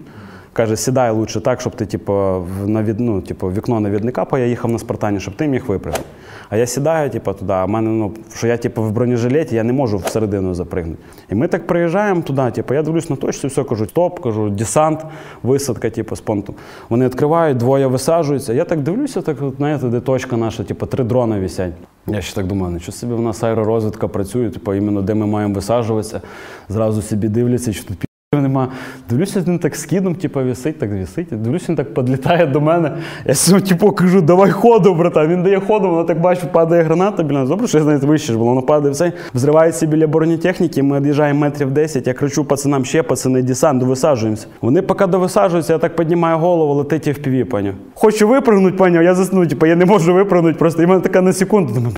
Каже, 0.53 0.75
сідай 0.77 1.11
лучше 1.11 1.41
так, 1.41 1.61
щоб 1.61 1.75
ти 1.75 1.85
типу, 1.85 2.13
в 2.13 2.67
навід, 2.67 2.99
ну, 2.99 3.21
типу, 3.21 3.47
вікно 3.47 3.79
навідника, 3.79 4.25
бо 4.31 4.37
я 4.37 4.45
їхав 4.45 4.71
на 4.71 4.79
спартані, 4.79 5.19
щоб 5.19 5.35
ти 5.35 5.47
міг 5.47 5.65
випрыгнути. 5.67 6.01
А 6.49 6.57
я 6.57 6.65
сідаю, 6.65 7.09
типу, 7.09 7.33
туди, 7.33 7.53
а 7.53 7.67
мене, 7.67 7.89
ну, 7.89 8.11
що 8.35 8.47
я 8.47 8.57
типу, 8.57 8.83
в 8.83 8.91
бронежилеті, 8.91 9.55
я 9.55 9.63
не 9.63 9.73
можу 9.73 9.97
всередину 9.97 10.53
запригнути. 10.53 10.99
І 11.31 11.35
ми 11.35 11.47
так 11.47 11.67
приїжджаємо 11.67 12.21
туди, 12.21 12.51
типу, 12.51 12.73
я 12.73 12.83
дивлюсь 12.83 13.09
на 13.09 13.15
точці, 13.15 13.47
все 13.47 13.63
кажу, 13.63 13.85
стоп, 13.85 14.19
кажу, 14.19 14.49
десант, 14.49 15.05
висадка, 15.43 15.89
типу, 15.89 16.15
з 16.15 16.21
понтом. 16.21 16.55
Вони 16.89 17.05
відкривають, 17.05 17.57
двоє 17.57 17.87
висаджуються. 17.87 18.53
Я 18.53 18.65
так 18.65 18.81
дивлюся, 18.81 19.21
так, 19.21 19.37
знаєте, 19.57 19.87
де 19.87 19.99
точка 19.99 20.37
наша, 20.37 20.63
типу, 20.63 20.85
три 20.85 21.03
дрони 21.03 21.39
висять. 21.39 21.73
Я 22.07 22.21
ще 22.21 22.35
так 22.35 22.47
думаю, 22.47 22.73
нічого 22.73 22.91
собі 22.91 23.13
в 23.13 23.21
нас 23.21 23.43
аеророзвідка 23.43 24.07
працює, 24.07 24.49
типу, 24.49 24.73
іменно 24.73 25.01
де 25.01 25.13
ми 25.13 25.25
маємо 25.25 25.53
висаджуватися. 25.53 26.21
Зразу 26.69 27.01
собі 27.01 27.27
дивляться, 27.27 27.73
що 27.73 27.83
тут 27.87 28.08
Нема. 28.33 28.67
Дивлюся, 29.09 29.43
він 29.47 29.59
так 29.59 29.75
скидом, 29.75 30.15
типу, 30.15 30.43
висить, 30.43 30.79
так 30.79 30.91
висить. 30.91 31.27
Дивлюся, 31.31 31.65
він 31.69 31.75
так 31.75 31.93
підлітає 31.93 32.45
до 32.45 32.61
мене. 32.61 32.97
Я 33.25 33.35
сьогодні, 33.35 33.69
типу, 33.69 33.91
кажу, 33.91 34.21
давай 34.21 34.51
ходу, 34.51 34.93
братан. 34.93 35.27
Він 35.27 35.43
дає 35.43 35.59
ходу, 35.59 35.89
воно 35.89 36.03
так 36.03 36.21
бачу, 36.21 36.47
падає 36.51 36.83
граната 36.83 37.23
біля 37.23 37.37
нас. 37.39 37.49
Добре, 37.49 37.67
що 37.67 37.77
я 37.77 37.83
знаєте, 37.83 38.07
вище 38.07 38.33
ж 38.33 38.39
воно 38.39 38.61
падає 38.61 38.91
все. 38.91 39.11
Взривається 39.33 39.85
біля 39.85 40.07
бронетехніки, 40.07 40.83
ми 40.83 40.99
від'їжджаємо 40.99 41.39
метрів 41.39 41.71
10. 41.71 42.07
Я 42.07 42.13
кричу 42.13 42.45
пацанам 42.45 42.85
ще, 42.85 43.03
пацани, 43.03 43.41
десант, 43.41 43.79
довисаджуємося. 43.79 44.47
Вони 44.61 44.81
поки 44.81 45.05
довисаджуються, 45.05 45.73
я 45.73 45.79
так 45.79 45.95
піднімаю 45.95 46.37
голову, 46.37 46.73
летить 46.73 47.07
в 47.07 47.21
піві, 47.21 47.43
паню. 47.43 47.73
Хочу 47.93 48.27
випрыгнути, 48.27 48.77
паню, 48.77 49.01
я 49.01 49.15
засну, 49.15 49.47
типу, 49.47 49.65
я 49.65 49.75
не 49.75 49.85
можу 49.85 50.13
випрыгнути, 50.13 50.57
просто 50.57 50.83
і 50.83 50.87
мене 50.87 51.01
така 51.01 51.21
на 51.21 51.33
секунду. 51.33 51.73
Думаю, 51.73 51.93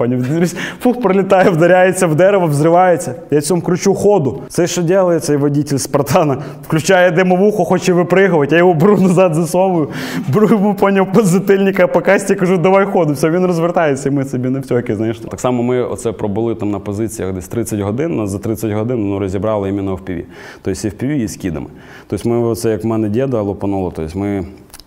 Пані, 0.00 0.46
фух, 0.80 1.00
пролітає, 1.00 1.50
вдаряється 1.50 2.06
в 2.06 2.14
дерево, 2.14 2.46
взривається. 2.46 3.14
Я 3.30 3.40
цьому 3.40 3.62
кручу 3.62 3.94
ходу. 3.94 4.42
Це 4.48 4.66
що 4.66 4.82
робить 4.82 5.24
цей 5.24 5.36
водитель 5.36 5.76
Спартана? 5.76 6.38
Включає 6.62 7.10
димовуху, 7.10 7.64
хоче 7.64 7.92
випригувати, 7.92 8.54
я 8.54 8.58
його 8.58 8.74
беру 8.74 8.96
назад 8.96 9.34
засовую, 9.34 9.88
беру 10.28 10.48
йому 10.48 10.74
поняв 10.74 11.12
позитильника 11.12 11.86
по 11.86 12.00
касті, 12.00 12.34
кажу, 12.34 12.58
давай 12.58 12.86
ходу. 12.86 13.12
Все, 13.12 13.30
він 13.30 13.46
розвертається, 13.46 14.08
і 14.08 14.12
ми 14.12 14.24
собі 14.24 14.48
не 14.48 14.60
втьоки, 14.60 14.96
знаєш. 14.96 15.18
Так 15.18 15.40
само 15.40 15.62
ми 15.62 15.82
оце 15.82 16.12
пробули 16.12 16.54
там 16.54 16.70
на 16.70 16.78
позиціях 16.78 17.32
десь 17.34 17.48
30 17.48 17.80
годин, 17.80 18.16
нас 18.16 18.30
за 18.30 18.38
30 18.38 18.72
годин 18.72 19.08
ну, 19.08 19.18
розібрали 19.18 19.68
іменно 19.68 19.94
в 19.94 20.00
піві. 20.00 20.24
Тобто 20.62 20.86
і 20.88 20.90
в 20.90 20.94
піві, 20.94 21.22
і 21.22 21.28
з 21.28 21.36
кідами. 21.36 21.66
Тобто 22.06 22.28
ми 22.28 22.38
оце, 22.38 22.70
як 22.70 22.84
в 22.84 22.86
мене 22.86 23.08
діда 23.08 23.40
лопануло, 23.40 23.92
тобто 23.96 24.18
ми 24.18 24.44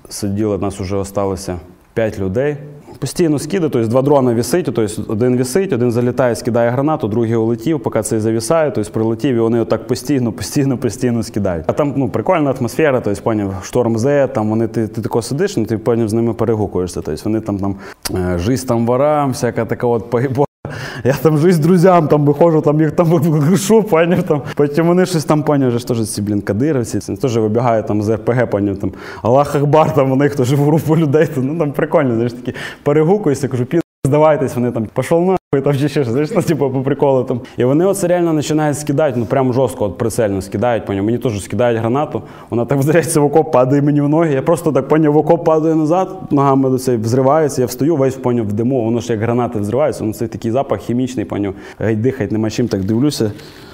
сиділи, 0.09 0.57
нас 0.57 0.79
вже 0.79 1.03
залишилося 1.03 1.55
5 1.93 2.19
людей. 2.19 2.57
Постійно 2.99 3.39
скиди, 3.39 3.69
тобто 3.69 3.87
два 3.87 4.01
дрони 4.01 4.33
висить, 4.33 4.65
тобто 4.65 4.87
один 5.07 5.37
висить, 5.37 5.73
один 5.73 5.91
залітає, 5.91 6.35
скидає 6.35 6.69
гранату, 6.69 7.07
другий 7.07 7.35
улетів, 7.35 7.79
поки 7.83 8.01
цей 8.01 8.19
завісає, 8.19 8.71
тобто 8.71 8.91
прилетів, 8.91 9.35
і 9.35 9.39
вони 9.39 9.59
отак 9.59 9.87
постійно, 9.87 10.31
постійно, 10.31 10.77
постійно 10.77 11.23
скидають. 11.23 11.65
А 11.67 11.73
там 11.73 11.93
ну, 11.97 12.09
прикольна 12.09 12.51
атмосфера, 12.59 13.01
тобто, 13.01 13.21
поняв, 13.21 13.53
шторм 13.63 13.97
зе, 13.97 14.27
там 14.27 14.49
вони 14.49 14.67
ти, 14.67 14.87
ти 14.87 15.01
тако 15.01 15.21
сидиш, 15.21 15.57
ну 15.57 15.65
ти 15.65 15.77
поняв, 15.77 16.09
з 16.09 16.13
ними 16.13 16.33
перегукуєшся. 16.33 17.01
Тобто 17.01 17.21
вони 17.25 17.41
там 17.41 17.59
там 17.59 17.75
жись, 18.37 18.53
жизнь 18.53 18.67
там 18.67 18.85
ворам, 18.85 19.31
всяка 19.31 19.65
така 19.65 19.87
от 19.87 20.09
поїбо. 20.09 20.45
Я 21.03 21.13
там 21.13 21.37
жизнь 21.37 21.61
друзям, 21.61 22.07
там 22.07 22.25
виходжу, 22.25 22.61
там 22.61 22.81
їх 22.81 22.91
там 22.91 23.07
грушу, 23.07 23.83
панів 23.83 24.23
там. 24.23 24.41
Потім 24.55 24.87
вони 24.87 25.05
щось 25.05 25.25
там 25.25 25.43
пані 25.43 25.65
вже 25.65 25.87
теж 25.87 26.09
ці, 26.09 26.21
блін, 26.21 26.41
кадировці, 26.41 27.15
теж 27.15 27.37
вибігають 27.37 27.87
там 27.87 28.01
з 28.01 28.15
РПГ, 28.15 28.49
пані 28.49 28.75
там 28.75 28.91
Аллах 29.21 29.55
Ахбар, 29.55 29.93
там 29.93 30.09
вони 30.09 30.29
теж 30.29 30.53
в 30.53 30.63
групу 30.63 30.97
людей, 30.97 31.27
ну 31.37 31.57
там 31.59 31.71
прикольно, 31.71 32.13
знаєш, 32.13 32.33
такі 32.33 32.53
перегукуюся, 32.83 33.47
кажу, 33.47 33.65
здавайтесь, 34.07 34.55
вони 34.55 34.71
там 34.71 34.87
пішов 34.95 35.25
на 35.25 35.61
там 35.61 35.73
ще 35.73 35.89
щось, 35.89 36.07
знаєш, 36.07 36.31
ну, 36.35 36.41
типу, 36.41 36.69
по 36.69 36.81
приколу 36.81 37.23
там. 37.23 37.41
І 37.57 37.63
вони 37.63 37.85
оце 37.85 38.07
реально 38.07 38.35
починають 38.35 38.79
скидати, 38.79 39.19
ну 39.19 39.25
прям 39.25 39.53
жорстко, 39.53 39.85
от 39.85 39.97
прицельно 39.97 40.41
скидають, 40.41 40.85
поняв. 40.85 41.05
Мені 41.05 41.17
теж 41.17 41.43
скидають 41.43 41.79
гранату, 41.79 42.21
вона 42.49 42.65
так 42.65 42.79
взривається 42.79 43.19
в 43.19 43.23
окоп, 43.23 43.51
падає 43.51 43.81
мені 43.81 44.01
в 44.01 44.09
ноги. 44.09 44.33
Я 44.33 44.41
просто 44.41 44.71
так 44.71 44.87
поняв, 44.87 45.13
в 45.13 45.17
окоп 45.17 45.45
падаю 45.45 45.75
назад, 45.75 46.17
ногами 46.31 46.69
до 46.69 46.77
цей 46.77 46.97
взривається, 46.97 47.61
я 47.61 47.67
встаю, 47.67 47.95
весь 47.95 48.15
поняв 48.15 48.47
в 48.47 48.53
диму, 48.53 48.83
воно 48.83 48.99
ж 48.99 49.13
як 49.13 49.21
гранати 49.21 49.59
взриваються, 49.59 50.03
воно 50.03 50.13
це 50.13 50.27
такий 50.27 50.51
запах 50.51 50.79
хімічний, 50.79 51.25
поняв. 51.25 51.53
Геть 51.79 52.01
дихать 52.01 52.31
нема 52.31 52.49
чим, 52.49 52.67
так 52.67 52.83
дивлюся. 52.83 53.31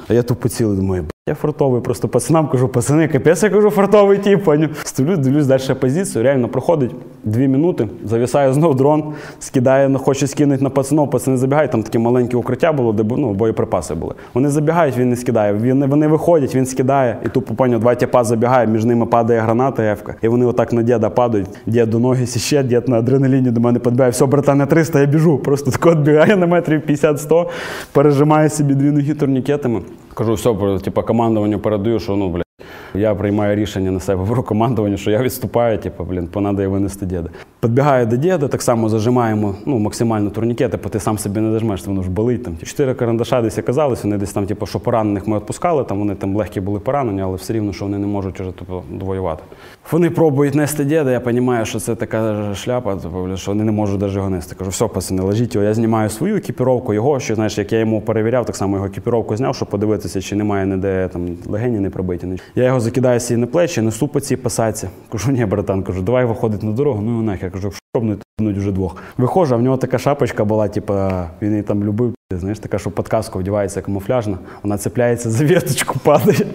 А 0.09 0.13
я 0.13 0.23
тут 0.23 0.39
поцілий, 0.39 0.75
думаю, 0.75 1.05
я 1.27 1.35
фартовий, 1.35 1.81
просто 1.81 2.07
пацанам 2.07 2.47
кажу, 2.47 2.67
пацани, 2.67 3.07
капець, 3.07 3.43
я 3.43 3.49
кажу, 3.49 3.69
фартовий 3.69 4.17
тіп. 4.17 4.49
Стою, 4.83 5.17
дивлюсь 5.17 5.47
далі 5.47 5.61
позицію, 5.79 6.23
реально 6.23 6.47
проходить 6.47 6.91
дві 7.23 7.47
минути, 7.47 7.87
завісає 8.05 8.53
знов 8.53 8.75
дрон, 8.75 9.13
скидає, 9.39 9.89
ну, 9.89 9.99
хоче 9.99 10.27
скинути 10.27 10.63
на 10.63 10.69
пацанов, 10.69 11.09
пацани 11.09 11.37
забігають, 11.37 11.71
там 11.71 11.83
таке 11.83 11.99
маленьке 11.99 12.37
укриття 12.37 12.73
було, 12.73 12.93
де 12.93 13.03
ну, 13.17 13.33
боєприпаси 13.33 13.95
були. 13.95 14.13
Вони 14.33 14.49
забігають, 14.49 14.97
він 14.97 15.09
не 15.09 15.15
скидає. 15.15 15.53
Він, 15.53 15.85
вони 15.85 16.07
виходять, 16.07 16.55
він 16.55 16.65
скидає, 16.65 17.17
і 17.25 17.29
тупо 17.29 17.53
поняв, 17.53 17.79
два 17.79 17.95
тіпа 17.95 18.23
забігає, 18.23 18.67
між 18.67 18.85
ними 18.85 19.05
падає 19.05 19.39
граната 19.39 19.83
ефка. 19.83 20.15
І 20.21 20.27
вони 20.27 20.45
отак 20.45 20.73
на 20.73 20.83
діда 20.83 21.09
падають. 21.09 21.49
Дід 21.65 21.89
до 21.89 21.99
ноги 21.99 22.25
сіще, 22.25 22.63
дід 22.63 22.87
на 22.87 22.97
адреналіні 22.97 23.51
до 23.51 23.61
мене 23.61 23.79
підбігає. 23.79 24.11
Все, 24.11 24.25
братан, 24.25 24.57
на 24.57 24.65
300, 24.65 24.99
я 24.99 25.05
біжу. 25.05 25.37
Просто 25.37 25.71
тако 25.71 25.91
відбігає 25.91 26.35
на 26.35 26.47
метрів 26.47 26.81
50-100, 26.89 27.45
пережимає 27.91 28.49
собі 28.49 28.75
дві 28.75 28.91
ноги 28.91 29.13
турнікетами. 29.13 29.81
Кажу, 30.13 30.33
все, 30.33 30.79
типа 30.83 31.03
командуванню 31.03 31.59
передаю, 31.59 31.99
що 31.99 32.15
ну, 32.15 32.29
блядь, 32.29 32.43
я 32.93 33.15
приймаю 33.15 33.55
рішення 33.55 33.91
на 33.91 33.99
себе 33.99 34.23
беру 34.23 34.43
командування, 34.43 34.97
що 34.97 35.11
я 35.11 35.21
відступаю, 35.21 35.77
типу, 35.77 36.03
блін, 36.03 36.27
понадає 36.27 36.67
винести 36.67 37.05
діда. 37.05 37.29
Підбігаю 37.61 38.05
до 38.05 38.15
діда, 38.15 38.47
так 38.47 38.61
само 38.61 38.89
зажимаємо 38.89 39.55
ну, 39.65 39.79
максимально 39.79 40.29
турнікети, 40.29 40.79
бо 40.83 40.89
ти 40.89 40.99
сам 40.99 41.17
собі 41.17 41.39
не 41.39 41.51
дожмеш, 41.51 41.87
воно 41.87 42.03
ж 42.03 42.09
болить. 42.09 42.43
Там. 42.43 42.57
Чотири 42.63 42.93
карандаша 42.93 43.41
десь 43.41 43.57
оказалися, 43.57 44.01
вони 44.03 44.17
десь 44.17 44.33
там, 44.33 44.45
типу, 44.45 44.65
що 44.65 44.79
поранених 44.79 45.27
ми 45.27 45.37
відпускали, 45.37 45.83
там 45.83 45.99
вони 45.99 46.15
там 46.15 46.35
легкі 46.35 46.61
були 46.61 46.79
поранені, 46.79 47.21
але 47.21 47.35
все 47.35 47.53
рівно, 47.53 47.73
що 47.73 47.85
вони 47.85 47.97
не 47.97 48.07
можуть 48.07 48.39
вже 48.39 48.51
типу, 48.51 48.83
довоювати. 48.91 49.43
Вони 49.91 50.09
пробують 50.09 50.55
нести 50.55 50.83
діда, 50.83 51.11
я 51.11 51.19
розумію, 51.19 51.65
що 51.65 51.79
це 51.79 51.95
така 51.95 52.53
шляпа, 52.55 52.95
типу, 52.95 53.37
що 53.37 53.51
вони 53.51 53.63
не 53.63 53.71
можуть 53.71 54.01
навіть 54.01 54.15
його 54.15 54.29
нести. 54.29 54.55
Кажу, 54.55 54.69
все, 54.69 54.87
пацани, 54.87 55.21
ложіть 55.21 55.55
його. 55.55 55.67
Я 55.67 55.73
знімаю 55.73 56.09
свою 56.09 56.35
екіпіровку, 56.35 56.93
його, 56.93 57.19
що 57.19 57.35
знаєш, 57.35 57.57
як 57.57 57.73
я 57.73 57.79
йому 57.79 58.01
перевіряв, 58.01 58.45
так 58.45 58.55
само 58.55 58.75
його 58.75 58.87
екіпіровку 58.87 59.37
зняв, 59.37 59.55
щоб 59.55 59.69
подивитися, 59.69 60.21
чи 60.21 60.35
немає 60.35 60.65
ніде 60.65 61.09
там 61.13 61.27
легені 61.47 61.79
не 61.79 61.89
пробиті. 61.89 62.27
Я 62.55 62.63
його 62.63 62.78
закидаю 62.79 63.19
собі 63.19 63.39
на 63.39 63.47
плечі, 63.47 63.81
несу 63.81 64.07
по 64.07 64.19
цій 64.19 64.35
пасаці. 64.35 64.87
Кажу, 65.11 65.31
ні, 65.31 65.45
братан, 65.45 65.83
кажу, 65.83 66.01
давай 66.01 66.25
виходить 66.25 66.63
на 66.63 66.71
дорогу, 66.71 67.01
ну 67.01 67.21
і 67.21 67.25
нахер. 67.25 67.51
Кажу, 67.51 67.71
шобнуть 67.95 68.21
вже 68.39 68.71
двох. 68.71 68.95
Виходжу, 69.17 69.55
а 69.55 69.57
в 69.57 69.61
нього 69.61 69.77
така 69.77 69.97
шапочка 69.97 70.45
була, 70.45 70.67
типу, 70.67 70.93
він 71.41 71.51
її 71.51 71.63
там 71.63 71.83
любив. 71.83 72.13
Знаєш, 72.33 72.59
така, 72.59 72.79
що 72.79 72.91
під 72.91 73.07
каску 73.07 73.39
вдівається 73.39 73.81
камуфляжна, 73.81 74.37
вона 74.63 74.77
цепляється 74.77 75.29
за 75.29 75.45
віточку, 75.45 75.99
падає. 76.03 76.45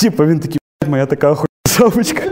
Типу, 0.00 0.26
він 0.26 0.40
такий, 0.40 0.58
«Блядь, 0.82 0.90
моя 0.90 1.06
така 1.06 1.30
охуєнна 1.30 1.48
шапочка. 1.68 2.22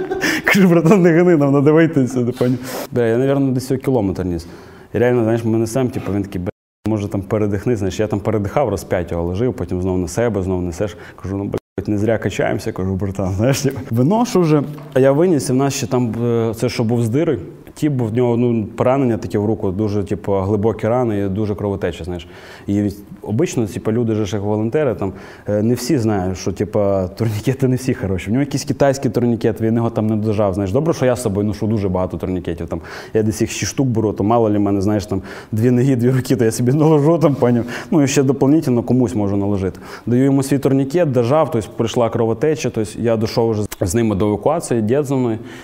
Кажу, 0.44 0.68
братан, 0.68 1.02
не 1.02 1.12
гани, 1.12 1.36
нам 1.36 2.32
пані. 2.38 2.56
Бля, 2.92 3.06
я, 3.06 3.34
мабуть, 3.34 3.52
десь 3.52 3.72
кілометр 3.84 4.24
ніс. 4.24 4.46
І 4.94 4.98
реально, 4.98 5.22
знаєш, 5.22 5.44
ми 5.44 5.58
несемо, 5.58 5.90
типу, 5.90 6.12
він 6.12 6.22
такий, 6.22 6.40
бля, 6.40 6.50
може 6.88 7.08
там 7.08 7.22
передихни, 7.22 7.76
знаєш, 7.76 8.00
я 8.00 8.06
там 8.06 8.20
передихав, 8.20 8.68
раз 8.68 8.84
п'ять 8.84 9.12
його 9.12 9.24
лежив, 9.24 9.54
потім 9.54 9.82
знову 9.82 9.98
на 9.98 10.08
себе, 10.08 10.42
знову 10.42 10.62
несеш. 10.62 10.96
Кажу, 11.22 11.36
ну, 11.36 11.44
бля, 11.44 11.58
не 11.86 11.98
зря 11.98 12.18
качаємося, 12.18 12.72
кажу, 12.72 12.94
братан, 12.94 13.34
знаєш, 13.34 13.60
типу. 13.60 13.80
виношу 13.90 14.40
вже. 14.40 14.62
А 14.94 15.00
я 15.00 15.12
виніс, 15.12 15.48
і 15.48 15.52
в 15.52 15.56
нас 15.56 15.74
ще 15.74 15.86
там, 15.86 16.14
е, 16.24 16.54
це 16.54 16.68
що 16.68 16.84
був 16.84 17.02
з 17.02 17.08
дири, 17.08 17.38
Ті 17.76 17.88
був 17.88 18.08
в 18.08 18.14
нього 18.14 18.36
ну, 18.36 18.66
поранення 18.76 19.16
таке 19.16 19.38
в 19.38 19.44
руку, 19.44 19.70
дуже 19.70 20.04
типу, 20.04 20.32
глибокі 20.32 20.88
рани 20.88 21.18
і 21.18 21.28
дуже 21.28 21.54
кровотеча. 21.54 22.04
Знаєш. 22.04 22.26
І 22.66 22.90
обично 23.22 23.66
типу, 23.66 23.92
люди 23.92 24.14
ж 24.14 24.36
як 24.36 24.44
волонтери, 24.44 24.94
там, 24.94 25.12
е, 25.48 25.62
не 25.62 25.74
всі 25.74 25.98
знають, 25.98 26.38
що 26.38 26.52
типу, 26.52 26.80
турнікети 27.16 27.68
не 27.68 27.76
всі 27.76 27.94
хороші. 27.94 28.30
В 28.30 28.32
нього 28.32 28.40
якийсь 28.40 28.64
китайський 28.64 29.10
турнікет, 29.10 29.60
він 29.60 29.74
його 29.74 29.90
там 29.90 30.06
не 30.06 30.16
дожав. 30.16 30.54
Знаєш. 30.54 30.72
Добре, 30.72 30.94
що 30.94 31.06
я 31.06 31.16
з 31.16 31.22
собою 31.22 31.46
ношу 31.46 31.66
дуже 31.66 31.88
багато 31.88 32.16
турнікетів. 32.16 32.68
Там, 32.68 32.80
я 33.14 33.22
десь 33.22 33.40
їх 33.40 33.50
6 33.50 33.72
штук 33.72 33.88
беру, 33.88 34.12
то 34.12 34.24
мало 34.24 34.50
ли 34.50 34.58
мене, 34.58 34.80
знаєш, 34.80 35.06
там 35.06 35.22
дві 35.52 35.70
ноги, 35.70 35.96
дві 35.96 36.10
руки, 36.10 36.36
то 36.36 36.44
я 36.44 36.50
собі 36.50 36.72
наложу 36.72 37.18
там, 37.18 37.34
поняв. 37.34 37.64
Ну 37.90 38.02
і 38.02 38.08
ще 38.08 38.22
дополнительно 38.22 38.82
комусь 38.82 39.14
можу 39.14 39.36
наложити. 39.36 39.80
Даю 40.06 40.24
йому 40.24 40.42
свій 40.42 40.58
турнікет, 40.58 41.12
дожав, 41.12 41.50
тобто 41.50 41.68
прийшла 41.76 42.10
кровотеча, 42.10 42.70
тобто 42.70 42.90
я 42.98 43.16
дійшов 43.16 43.50
вже 43.50 43.62
з 43.80 43.94
ними 43.94 44.14
до 44.14 44.26
евакуації, 44.26 44.82
дід 44.82 45.06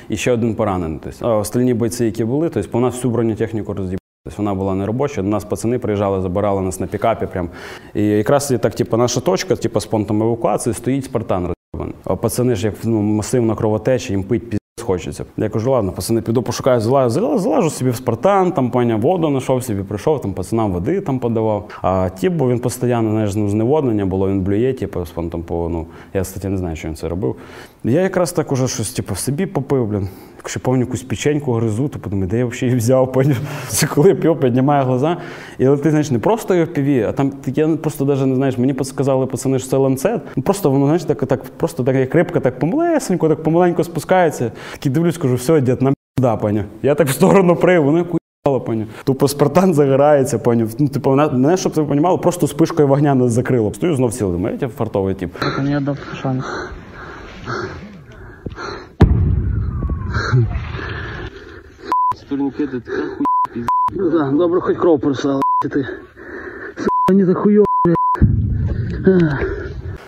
і 0.08 0.16
ще 0.16 0.32
один 0.32 0.54
поранений. 0.54 0.98
Тобто, 1.04 1.26
а 1.26 1.36
остальні 1.36 1.74
бойці, 1.74 2.04
які 2.04 2.24
були, 2.24 2.48
тобто 2.48 2.70
по 2.70 2.80
нас 2.80 2.94
всю 2.94 3.12
бронетехніку 3.12 3.72
розібрали. 3.72 3.98
Тобто 4.24 4.42
вона 4.42 4.54
була 4.54 4.74
не 4.74 4.86
робоча, 4.86 5.22
до 5.22 5.28
нас 5.28 5.44
пацани 5.44 5.78
приїжджали, 5.78 6.20
забирали 6.20 6.60
нас 6.62 6.80
на 6.80 6.86
пікапі. 6.86 7.26
Прям. 7.26 7.48
І 7.94 8.02
якраз 8.02 8.54
так, 8.60 8.74
типу, 8.74 8.96
наша 8.96 9.20
точка, 9.20 9.56
типу, 9.56 9.80
з 9.80 9.86
понтом 9.86 10.22
евакуації, 10.22 10.74
стоїть 10.74 11.04
Спартан 11.04 11.46
роз'їбаний. 11.46 11.94
А 12.04 12.16
пацани 12.16 12.54
ж 12.54 12.66
як 12.66 12.74
ну, 12.84 13.02
масивна 13.02 13.54
кровотеча, 13.54 14.12
їм 14.12 14.22
пить 14.22 14.61
хочеться. 14.82 15.24
Я 15.36 15.48
кажу, 15.48 15.70
ладно, 15.70 15.92
пацани, 15.92 16.20
піду 16.22 16.42
пошукаю, 16.42 16.80
залажу, 16.80 17.38
залажу, 17.38 17.70
собі 17.70 17.90
в 17.90 17.96
Спартан, 17.96 18.52
там 18.52 18.70
паня 18.70 18.96
воду 18.96 19.28
знайшов 19.28 19.64
собі, 19.64 19.82
прийшов, 19.82 20.20
там 20.20 20.32
пацанам 20.32 20.72
води 20.72 21.00
там 21.00 21.18
подавав. 21.18 21.68
А 21.82 22.08
тіп, 22.08 22.32
бо 22.32 22.48
він 22.48 22.58
постійно, 22.58 23.10
знаєш, 23.10 23.34
ну, 23.34 23.48
зневоднення 23.48 24.06
було, 24.06 24.28
він 24.28 24.40
блює, 24.40 24.72
типу, 24.72 25.04
там, 25.14 25.42
по, 25.42 25.68
ну, 25.68 25.86
я, 26.14 26.22
кстати, 26.22 26.48
не 26.48 26.56
знаю, 26.56 26.76
що 26.76 26.88
він 26.88 26.94
це 26.94 27.08
робив. 27.08 27.36
Я 27.84 28.00
якраз 28.00 28.32
так 28.32 28.52
уже 28.52 28.68
щось, 28.68 28.92
типу, 28.92 29.14
в 29.14 29.18
собі 29.18 29.46
попив, 29.46 29.86
блін. 29.86 30.08
Якщо 30.42 30.60
повню 30.60 30.80
якусь 30.80 31.02
печеньку 31.02 31.52
гризу, 31.52 31.88
то 31.88 31.98
подумаю, 31.98 32.28
де 32.28 32.38
я 32.38 32.46
взагалі 32.46 32.66
її 32.66 32.76
взяв, 32.76 33.12
поняв? 33.12 33.36
Це 33.68 33.86
коли 33.86 34.14
п'ю, 34.14 34.36
піднімаю 34.36 34.84
глаза. 34.84 35.16
І 35.58 35.64
ти, 35.64 35.90
знаєш, 35.90 36.10
не 36.10 36.18
просто 36.18 36.54
його 36.54 36.66
піві, 36.66 37.02
а 37.02 37.12
там 37.12 37.32
я 37.46 37.68
просто 37.68 38.04
навіть 38.04 38.26
не 38.26 38.34
знаєш, 38.34 38.58
мені 38.58 38.74
сказали 38.84 39.26
пацани, 39.26 39.58
що 39.58 39.68
це 39.68 39.76
ланцет. 39.76 40.20
Ну 40.36 40.42
просто 40.42 40.70
воно, 40.70 40.84
знаєш, 40.84 41.04
так, 41.04 41.26
так 41.26 41.42
просто 41.44 41.84
так 41.84 41.96
як 41.96 42.14
рибка, 42.14 42.40
так 42.40 42.58
помалесенько, 42.58 43.28
так 43.28 43.42
помаленько 43.42 43.84
спускається. 43.84 44.52
Такий 44.72 44.92
дивлюсь, 44.92 45.18
кажу, 45.18 45.34
все, 45.34 45.60
дід, 45.60 45.82
нам 45.82 45.94
да, 46.18 46.36
поняв. 46.36 46.64
Я 46.82 46.94
так 46.94 47.08
в 47.08 47.12
сторону 47.12 47.56
прив, 47.56 47.84
воно 47.84 47.98
яку 47.98 48.18
поняв. 48.44 48.86
Тупо 49.04 49.28
Спартан 49.28 49.74
загорається, 49.74 50.38
поняв. 50.38 50.68
Ну, 50.78 50.88
типу, 50.88 51.10
мене, 51.10 51.56
щоб 51.56 51.72
ти 51.72 51.80
розуміло, 51.80 52.18
просто 52.18 52.46
спишкою 52.46 52.88
вогня 52.88 53.14
не 53.14 53.28
закрило. 53.28 53.74
Стою 53.74 53.96
знов 53.96 54.18
думаю, 54.20 54.58
я 54.60 54.68
фартовий 54.68 55.14
тип. 55.14 55.34
Не 55.62 55.76
отдав 55.76 55.98
шанс. 56.22 56.44
Турникеты, 62.28 62.78
это 62.78 62.90
как 62.90 63.16
хуй 63.16 63.66
Ну 63.90 64.10
да, 64.10 64.30
добре, 64.30 64.60
хоч 64.60 64.76
кров 64.76 65.00
прислала, 65.00 65.42
ти. 65.60 65.86
Сука, 66.76 67.24
за 67.24 67.34
хуйо, 67.34 67.64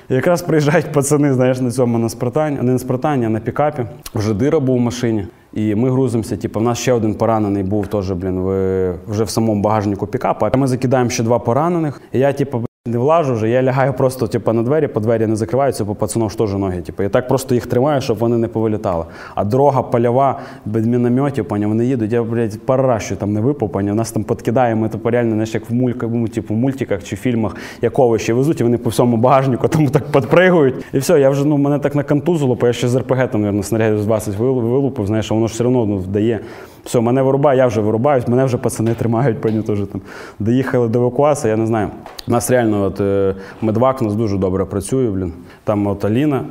І 0.08 0.14
Якраз 0.14 0.42
приїжджають 0.42 0.92
пацани, 0.92 1.32
знаєш, 1.32 1.60
на 1.60 1.70
цьому 1.70 1.98
на 1.98 2.08
спартані, 2.08 2.56
не 2.56 2.72
на 2.72 2.78
спартані, 2.78 3.26
а 3.26 3.28
на 3.28 3.40
пікапі. 3.40 3.86
Вже 4.14 4.34
дира 4.34 4.60
був 4.60 4.76
в 4.76 4.80
машині. 4.80 5.26
І 5.52 5.74
ми 5.74 5.90
грузимося. 5.90 6.36
Типу, 6.36 6.60
в 6.60 6.62
нас 6.62 6.78
ще 6.78 6.92
один 6.92 7.14
поранений 7.14 7.62
був 7.62 7.86
теж, 7.86 8.10
блін, 8.10 8.40
в, 8.40 8.94
вже 9.08 9.24
в 9.24 9.30
самому 9.30 9.62
багажнику 9.62 10.06
пікапа. 10.06 10.50
А 10.54 10.56
ми 10.56 10.66
закидаємо 10.66 11.10
ще 11.10 11.22
два 11.22 11.38
поранених. 11.38 12.00
І 12.12 12.18
я, 12.18 12.32
типу, 12.32 12.64
не 12.88 12.98
влажу 12.98 13.34
вже, 13.34 13.48
я 13.48 13.62
лягаю 13.62 13.92
просто 13.92 14.26
типу, 14.26 14.52
на 14.52 14.62
двері, 14.62 14.88
по 14.88 15.00
двері 15.00 15.26
не 15.26 15.36
закриваються, 15.36 15.84
бо 15.84 15.94
пацанов 15.94 16.30
ж 16.30 16.38
теж 16.38 16.54
ноги. 16.54 16.82
Типу. 16.82 17.02
І 17.02 17.08
так 17.08 17.28
просто 17.28 17.54
їх 17.54 17.66
тримаю, 17.66 18.00
щоб 18.00 18.18
вони 18.18 18.38
не 18.38 18.48
повилітали. 18.48 19.04
А 19.34 19.44
дорога 19.44 19.82
польова, 19.82 20.38
без 20.64 20.86
мінометів, 20.86 21.44
поняв, 21.44 21.68
вони 21.68 21.86
їдуть, 21.86 22.12
я, 22.12 22.22
блядь, 22.22 22.60
паращу 22.66 23.16
там 23.16 23.32
не 23.32 23.40
випав, 23.40 23.72
поняв. 23.72 23.94
Нас 23.94 24.12
там 24.12 24.24
подкидає, 24.24 24.74
ми 24.74 24.88
типу, 24.88 25.10
реально, 25.10 25.30
знаєш, 25.30 25.54
як 25.54 25.70
в 25.70 25.74
мулька, 25.74 26.06
ну, 26.12 26.28
типу, 26.28 26.54
в 26.54 26.56
мультиках 26.56 27.04
чи 27.04 27.16
фільмах, 27.16 27.56
як 27.82 27.98
овочі 27.98 28.32
везуть, 28.32 28.60
і 28.60 28.64
вони 28.64 28.78
по 28.78 28.90
всьому 28.90 29.16
багажнику 29.16 29.68
тому 29.68 29.90
так 29.90 30.12
підпригують. 30.12 30.74
І 30.92 30.98
все, 30.98 31.20
я 31.20 31.30
вже, 31.30 31.44
ну, 31.44 31.56
мене 31.56 31.78
так 31.78 31.94
накантузило, 31.94 32.54
бо 32.54 32.66
я 32.66 32.72
ще 32.72 32.88
з 32.88 32.96
РПГ, 32.96 33.30
там, 33.30 33.42
мабуть, 33.42 33.66
снарядів 33.66 34.02
з 34.02 34.06
20 34.06 34.36
вилупив, 34.36 35.06
знаєш, 35.06 35.30
воно 35.30 35.46
ж 35.46 35.54
все 35.54 35.64
одно 35.64 35.86
ну, 35.86 35.96
вдає. 35.96 36.40
Все, 36.84 37.00
мене 37.00 37.22
вирубає, 37.22 37.58
я 37.58 37.66
вже 37.66 37.80
вирубаюсь, 37.80 38.28
мене 38.28 38.44
вже 38.44 38.56
пацани 38.56 38.94
тримають, 38.94 39.40
теж 39.40 39.78
там. 39.92 40.00
Доїхали 40.38 40.88
до 40.88 40.98
евакуації, 40.98 41.50
я 41.50 41.56
не 41.56 41.66
знаю. 41.66 41.88
У 42.28 42.30
нас 42.30 42.50
реально 42.50 42.82
от, 42.82 43.00
е, 43.00 43.34
медвак 43.62 44.02
нас 44.02 44.14
дуже 44.14 44.38
добре 44.38 44.64
працює, 44.64 45.10
блін. 45.10 45.32
Там 45.64 45.86
от 45.86 46.04
Аліна 46.04 46.44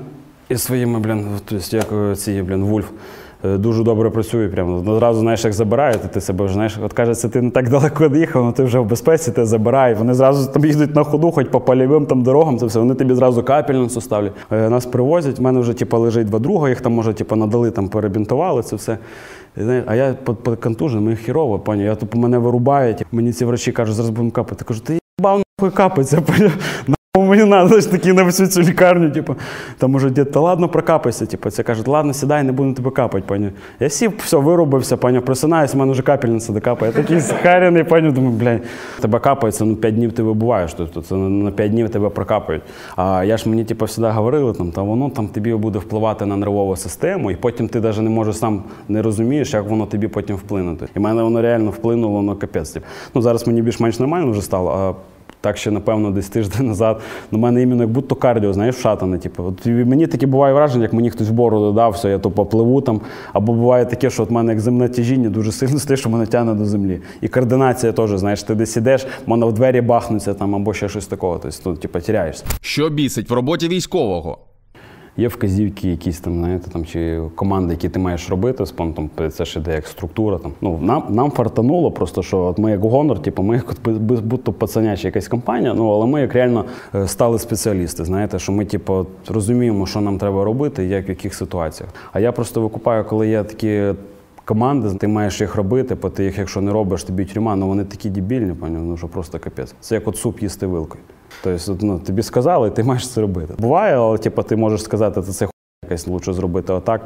із 0.50 0.62
своїми, 0.64 1.00
блін, 1.00 1.26
тобто, 1.46 1.78
як 1.78 1.86
е, 2.12 2.16
ці, 2.16 2.42
блін, 2.42 2.64
Вульф. 2.64 2.86
е, 3.46 3.58
Дуже 3.58 3.84
добре 3.84 4.10
працює, 4.10 4.48
прямо 4.48 4.76
одразу 4.76 5.20
знаєш, 5.20 5.44
як 5.44 5.54
забирають, 5.54 6.00
і 6.06 6.14
ти 6.14 6.22
себе 6.22 6.46
вже 6.46 6.54
знаєш, 6.54 6.78
от 6.86 6.94
кажеться, 6.94 7.30
ти 7.30 7.42
не 7.42 7.52
так 7.52 7.70
далеко 7.70 8.10
доїхав, 8.10 8.44
але 8.44 8.52
ти 8.52 8.64
вже 8.64 8.80
в 8.80 8.86
безпеці, 8.86 9.32
тебе 9.32 9.46
забирають. 9.48 9.98
Вони 10.00 10.14
зразу 10.14 10.52
там 10.52 10.66
їдуть 10.66 10.96
на 10.96 11.04
ходу, 11.04 11.32
хоч 11.32 11.48
по 11.48 11.62
польовим 11.62 12.06
там 12.06 12.24
дорогам, 12.24 12.58
це 12.58 12.66
все. 12.66 12.80
Вони 12.80 12.96
тобі 12.96 13.14
зразу 13.14 13.44
капельницю 13.44 14.02
ставлять. 14.02 14.34
Нас 14.52 14.86
привозять. 14.86 15.40
в 15.40 15.42
мене 15.42 15.60
вже 15.60 15.74
типу, 15.74 15.98
лежить 15.98 16.28
два 16.28 16.40
друга, 16.40 16.70
їх 16.70 16.82
там 16.82 16.94
може 16.94 17.14
типу, 17.14 17.36
надали, 17.36 17.72
там 17.72 17.88
перебінтували 17.90 18.64
це 18.64 18.76
все. 18.76 18.98
Знаєш, 19.58 19.84
а 19.88 19.96
я 19.96 20.14
контуженим, 20.60 21.04
мені 21.06 21.18
хірово, 21.18 21.60
пані. 21.60 21.84
Я 21.84 21.96
тут 21.96 22.16
мене 22.16 22.38
вирубають. 22.38 23.06
Мені 23.12 23.34
ці 23.34 23.46
врачі 23.46 23.72
кажуть, 23.72 23.96
зараз 23.96 24.10
будемо 24.10 24.32
капати. 24.32 24.56
Я 24.60 24.68
кажу, 24.68 24.82
ти 24.82 25.00
їбав 25.20 25.42
нахуй? 25.60 25.72
Нахуй 26.88 27.03
мені 27.20 27.44
надо, 27.44 27.68
знаєш, 27.68 27.86
такі 27.86 28.14
на 28.14 28.24
всю 28.24 28.50
цю 28.50 28.62
лікарню, 28.62 29.12
типу. 29.12 29.36
Там 29.78 29.96
уже 29.96 30.10
дід, 30.10 30.36
ладно, 30.36 30.70
прокапайся. 30.70 31.26
Типу, 31.26 31.50
це 31.50 31.64
кажуть, 31.64 31.88
ладно, 31.88 32.14
сідай, 32.14 32.44
не 32.44 32.52
буду 32.52 32.74
тебе 32.74 32.92
капати, 32.92 33.24
пані. 33.28 33.50
Я 33.80 33.90
сів, 33.90 34.14
все, 34.18 34.38
вирубився, 34.38 34.98
пані, 34.98 35.20
просинаюсь, 35.20 35.76
у 35.76 35.78
мене 35.78 35.92
вже 35.92 36.02
капельниця 36.02 36.54
докапає. 36.54 36.92
Я 36.96 37.04
такий 37.04 37.22
схарений, 37.22 37.84
пані, 37.84 38.12
думаю, 38.12 38.34
блядь, 38.34 38.62
тебе 39.02 39.20
капається, 39.20 39.66
ну 39.66 39.76
5 39.76 39.96
днів 39.96 40.12
ти 40.12 40.24
вибуваєш, 40.24 40.74
тобто 40.74 41.02
це 41.02 41.16
на 41.16 41.52
5 41.52 41.72
днів 41.72 41.90
тебе 41.90 42.10
прокапають. 42.10 42.64
А 42.96 43.24
я 43.24 43.38
ж 43.38 43.50
мені, 43.50 43.64
типу, 43.64 43.88
завжди 43.88 44.16
говорили, 44.16 44.54
там, 44.54 44.72
та 44.72 44.82
воно 44.82 45.10
там 45.10 45.28
тобі 45.28 45.54
буде 45.54 45.80
впливати 45.80 46.26
на 46.26 46.38
нервову 46.38 46.76
систему, 46.76 47.32
і 47.32 47.36
потім 47.36 47.68
ти 47.68 47.82
навіть 47.82 48.02
не 48.02 48.10
можеш 48.10 48.38
сам 48.38 48.64
не 48.90 49.02
розумієш, 49.02 49.54
як 49.54 49.70
воно 49.70 49.86
тобі 49.86 50.08
потім 50.08 50.36
вплинути. 50.36 50.88
І 50.96 51.00
в 51.00 51.02
мене 51.02 51.24
воно 51.24 51.42
реально 51.42 51.70
вплинуло 51.70 52.22
на 52.22 52.36
капець. 52.36 52.70
Типу. 52.70 52.86
Ну, 53.16 53.22
зараз 53.22 53.48
мені 53.48 53.62
більш-менш 53.62 54.00
нормально 54.00 54.32
вже 54.32 54.42
стало. 54.42 54.72
а 54.72 55.13
так 55.44 55.58
ще, 55.58 55.72
напевно, 55.72 56.12
десь 56.12 56.30
тиждень 56.30 56.68
назад. 56.68 57.02
На 57.32 57.38
мене 57.38 57.62
іменно 57.62 57.84
як 57.84 57.92
будто 57.92 58.16
кардіо, 58.16 58.54
знаєш, 58.54 58.76
шатане. 58.76 59.18
Типу. 59.18 59.44
От 59.44 59.66
мені 59.66 60.08
таке 60.08 60.26
буває 60.26 60.54
враження, 60.54 60.84
як 60.84 60.94
мені 60.94 61.10
хтось 61.10 61.30
в 61.30 61.32
бороду 61.32 61.72
дав, 61.72 61.92
все, 61.92 62.10
я 62.10 62.20
то 62.20 62.32
попливу 62.32 62.82
там. 62.82 63.02
Або 63.34 63.54
буває 63.54 63.86
таке, 63.86 64.10
що 64.10 64.24
от 64.24 64.32
мене 64.32 64.52
як 64.52 64.60
земне 64.60 64.90
тяжіння 64.90 65.30
дуже 65.30 65.52
сильно 65.52 65.80
стає, 65.80 65.98
що 65.98 66.10
мене 66.10 66.26
тягне 66.26 66.54
до 66.54 66.66
землі. 66.66 67.00
І 67.22 67.28
координація 67.28 67.92
теж, 67.92 68.18
знаєш, 68.18 68.44
ти 68.44 68.56
десь 68.56 68.78
ідеш, 68.78 69.08
мене 69.28 69.46
в 69.46 69.54
двері 69.54 69.82
бахнуться 69.82 70.34
там, 70.34 70.56
або 70.56 70.74
ще 70.74 70.90
щось 70.90 71.08
такого. 71.08 71.40
Тобто, 71.40 71.70
ну, 71.70 71.76
типу, 71.76 72.00
тіряєшся. 72.00 72.46
Що 72.62 72.90
бісить 72.90 73.30
в 73.30 73.34
роботі 73.34 73.68
військового? 73.68 74.38
Є 75.18 75.28
вказівки, 75.28 75.90
якісь 75.90 76.20
там, 76.20 76.34
знаєте, 76.34 76.70
там 76.72 76.86
чи 76.86 77.22
команди, 77.36 77.74
які 77.74 77.90
ти 77.90 78.00
маєш 78.00 78.30
робити 78.30 78.66
з 78.66 78.72
понтом, 78.72 79.10
це 79.32 79.46
ж 79.46 79.60
іде 79.60 79.76
як 79.76 79.88
структура. 79.88 80.38
Там. 80.38 80.52
Ну, 80.62 80.80
нам, 80.82 81.04
нам 81.10 81.32
фартануло 81.32 81.92
просто, 81.92 82.24
що 82.24 82.40
от 82.40 82.58
ми 82.58 82.72
як 82.72 82.82
гонор, 82.82 83.22
типу, 83.22 83.44
ми 83.44 83.56
як 83.56 84.02
би- 84.02 84.38
пацаняча 84.38 85.08
якась 85.08 85.28
компанія, 85.28 85.74
ну 85.74 85.90
але 85.90 86.06
ми 86.06 86.22
як 86.22 86.34
реально 86.34 86.66
е, 86.96 87.08
стали 87.08 87.40
спеціалісти. 87.40 88.06
Знаєте, 88.06 88.40
що 88.40 88.52
ми, 88.52 88.66
типу, 88.66 89.06
розуміємо, 89.28 89.86
що 89.86 90.02
нам 90.02 90.18
треба 90.18 90.44
робити, 90.44 90.86
як 90.86 91.08
в 91.08 91.10
яких 91.10 91.34
ситуаціях. 91.34 91.92
А 92.14 92.20
я 92.20 92.32
просто 92.32 92.62
викупаю, 92.62 93.06
коли 93.06 93.28
є 93.28 93.44
такі. 93.44 93.94
Команди, 94.46 94.90
ти 94.96 95.08
маєш 95.08 95.42
їх 95.42 95.56
робити, 95.56 95.96
бо 96.02 96.10
ти 96.10 96.24
їх, 96.24 96.38
якщо 96.38 96.62
не 96.62 96.72
робиш, 96.72 97.04
тобі 97.04 97.26
тюрма, 97.26 97.56
ну 97.56 97.68
вони 97.68 97.84
такі 97.84 98.10
дебільні, 98.10 98.54
поняв, 98.54 98.82
ну 98.82 98.98
що 98.98 99.08
просто 99.08 99.40
капець. 99.40 99.76
Це 99.80 99.96
як 99.96 100.08
от 100.08 100.18
суп 100.18 100.42
їсти 100.42 100.68
вилкою. 100.68 101.04
Тобто, 101.44 101.78
ну, 101.82 102.00
тобі 102.00 102.24
сказали, 102.24 102.70
ти 102.70 102.84
маєш 102.84 103.10
це 103.10 103.22
робити. 103.22 103.54
Буває, 103.58 103.96
але 103.96 104.18
типу, 104.18 104.44
ти 104.44 104.56
можеш 104.56 104.84
сказати, 104.84 105.22
це 105.22 105.48
якась 105.84 106.08
лучше 106.08 106.34
зробити 106.34 106.74
отак. 106.74 107.02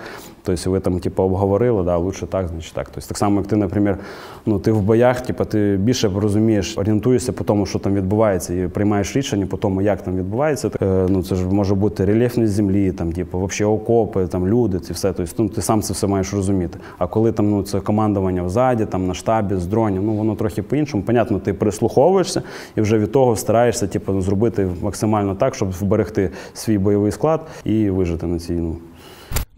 Тобто 0.48 0.72
ви 0.72 0.80
там, 0.80 1.00
типу, 1.00 1.24
обговорили, 1.24 1.84
да, 1.84 1.98
лучше 1.98 2.26
так, 2.28 2.48
значить 2.48 2.74
так. 2.74 2.90
Тобто, 2.94 3.08
так 3.08 3.18
само, 3.18 3.40
як 3.40 3.48
ти, 3.48 3.56
наприклад, 3.56 3.98
ну, 4.46 4.60
ти 4.60 4.72
в 4.72 4.82
боях, 4.82 5.22
типу, 5.22 5.46
ти 5.46 5.80
більше 5.82 6.12
розумієш, 6.16 6.78
орієнтуєшся 6.78 7.32
по 7.32 7.44
тому, 7.44 7.66
що 7.66 7.80
там 7.80 7.96
відбувається, 7.96 8.54
і 8.54 8.68
приймаєш 8.68 9.16
рішення 9.16 9.46
по 9.46 9.58
тому, 9.58 9.82
як 9.82 10.02
там 10.02 10.18
відбувається. 10.18 10.72
Е, 10.82 11.06
ну, 11.10 11.24
це 11.24 11.36
ж 11.36 11.46
може 11.46 11.76
бути 11.76 12.06
рельєфність 12.06 12.54
землі, 12.54 12.92
там, 12.92 13.12
типу, 13.12 13.46
взагалі 13.46 13.76
окопи, 13.76 14.28
там, 14.28 14.48
люди, 14.48 14.80
це 14.80 14.94
все. 14.94 15.14
Тобто, 15.14 15.44
ну, 15.44 15.50
ти 15.50 15.62
сам 15.62 15.82
це 15.82 15.94
все 15.94 16.08
маєш 16.08 16.34
розуміти. 16.34 16.80
А 16.98 17.08
коли 17.08 17.32
там 17.32 17.52
ну, 17.52 17.64
це 17.64 17.80
командування 17.80 18.44
взаді, 18.44 18.86
там, 18.86 19.08
на 19.08 19.14
штабі, 19.14 19.56
з 19.56 19.68
дронів, 19.68 20.04
ну, 20.04 20.14
воно 20.14 20.36
трохи 20.36 20.62
по-іншому. 20.62 21.04
Понятно, 21.04 21.40
ти 21.40 21.54
прислуховуєшся 21.54 22.42
і 22.76 22.82
вже 22.82 22.98
від 22.98 23.12
того 23.12 23.36
стараєшся 23.36 23.88
типу, 23.88 24.22
зробити 24.22 24.68
максимально 24.82 25.36
так, 25.36 25.56
щоб 25.56 25.72
вберегти 25.72 26.30
свій 26.54 26.78
бойовий 26.78 27.12
склад 27.12 27.42
і 27.64 27.90
вижити 27.90 28.28
на 28.28 28.40
цій. 28.40 28.62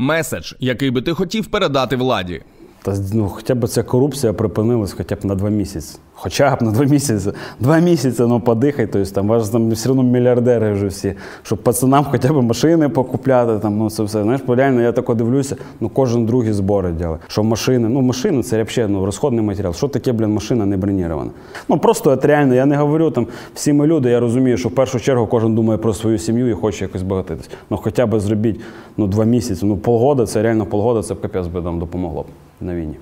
Меседж, 0.01 0.53
який 0.59 0.91
би 0.91 1.01
ти 1.01 1.13
хотів 1.13 1.47
передати 1.47 1.95
владі. 1.95 2.41
Та 2.81 2.95
ну, 3.13 3.29
хоча 3.29 3.55
б 3.55 3.67
ця 3.67 3.83
корупція 3.83 4.33
припинилась 4.33 4.93
хоча 4.93 5.15
б 5.15 5.25
на 5.25 5.35
два 5.35 5.49
місяці. 5.49 5.97
Хоча 6.13 6.55
б 6.55 6.61
на 6.61 6.71
два 6.71 6.85
місяці. 6.85 7.31
Два 7.59 7.79
місяці, 7.79 8.23
ну 8.27 8.39
подихай, 8.39 8.87
тобто 8.87 9.11
там 9.11 9.27
вас 9.27 9.49
там 9.49 9.69
все 9.69 9.89
одно 9.89 10.03
мільярдери 10.03 10.73
вже 10.73 10.87
всі, 10.87 11.13
щоб 11.43 11.59
пацанам 11.59 12.05
хоча 12.11 12.33
б 12.33 12.41
машини 12.41 12.89
покупляти, 12.89 13.59
там, 13.59 13.77
ну 13.77 13.89
це 13.89 14.03
все. 14.03 14.23
Знаєш, 14.23 14.41
бо 14.47 14.55
реально 14.55 14.81
я 14.81 14.91
тако 14.91 15.13
дивлюся, 15.13 15.55
ну 15.79 15.89
кожен 15.89 16.25
другий 16.25 16.53
збори 16.53 16.91
ділить. 16.91 17.19
Що 17.27 17.43
машини, 17.43 17.89
ну 17.89 18.01
машини 18.01 18.43
це 18.43 18.63
взагалі 18.63 18.91
ну, 18.93 19.05
розходний 19.05 19.45
матеріал. 19.45 19.73
Що 19.73 19.87
таке, 19.87 20.11
блін, 20.11 20.33
машина 20.33 20.65
не 20.65 20.77
бронірована? 20.77 21.31
Ну 21.69 21.77
просто 21.77 22.11
от 22.11 22.25
реально, 22.25 22.55
я 22.55 22.65
не 22.65 22.77
говорю 22.77 23.11
там, 23.11 23.27
всі 23.53 23.73
ми 23.73 23.87
люди, 23.87 24.09
я 24.09 24.19
розумію, 24.19 24.57
що 24.57 24.69
в 24.69 24.71
першу 24.71 24.99
чергу 24.99 25.27
кожен 25.27 25.55
думає 25.55 25.77
про 25.77 25.93
свою 25.93 26.17
сім'ю 26.17 26.49
і 26.49 26.53
хоче 26.53 26.85
якось 26.85 27.03
багатитись. 27.03 27.49
Ну 27.69 27.77
хоча 27.77 28.05
б 28.05 28.19
зробіть 28.19 28.59
ну, 28.97 29.07
два 29.07 29.23
місяці, 29.23 29.65
ну 29.65 29.77
полгода, 29.77 30.25
це 30.25 30.41
реально 30.41 30.65
полгода, 30.65 31.03
це 31.03 31.13
б 31.13 31.21
капець 31.21 31.47
би 31.47 31.61
нам 31.61 31.79
допомогло 31.79 32.21
б 32.21 32.25
на 32.61 32.75
війні. 32.75 32.95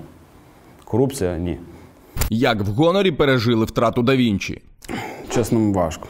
Корупція 0.84 1.38
ні. 1.38 1.58
Як 2.30 2.62
в 2.62 2.68
гонорі 2.68 3.12
пережили 3.12 3.64
втрату 3.64 4.02
да 4.02 4.16
Вінчі? 4.16 4.62
Чесно, 5.28 5.72
важко. 5.72 6.08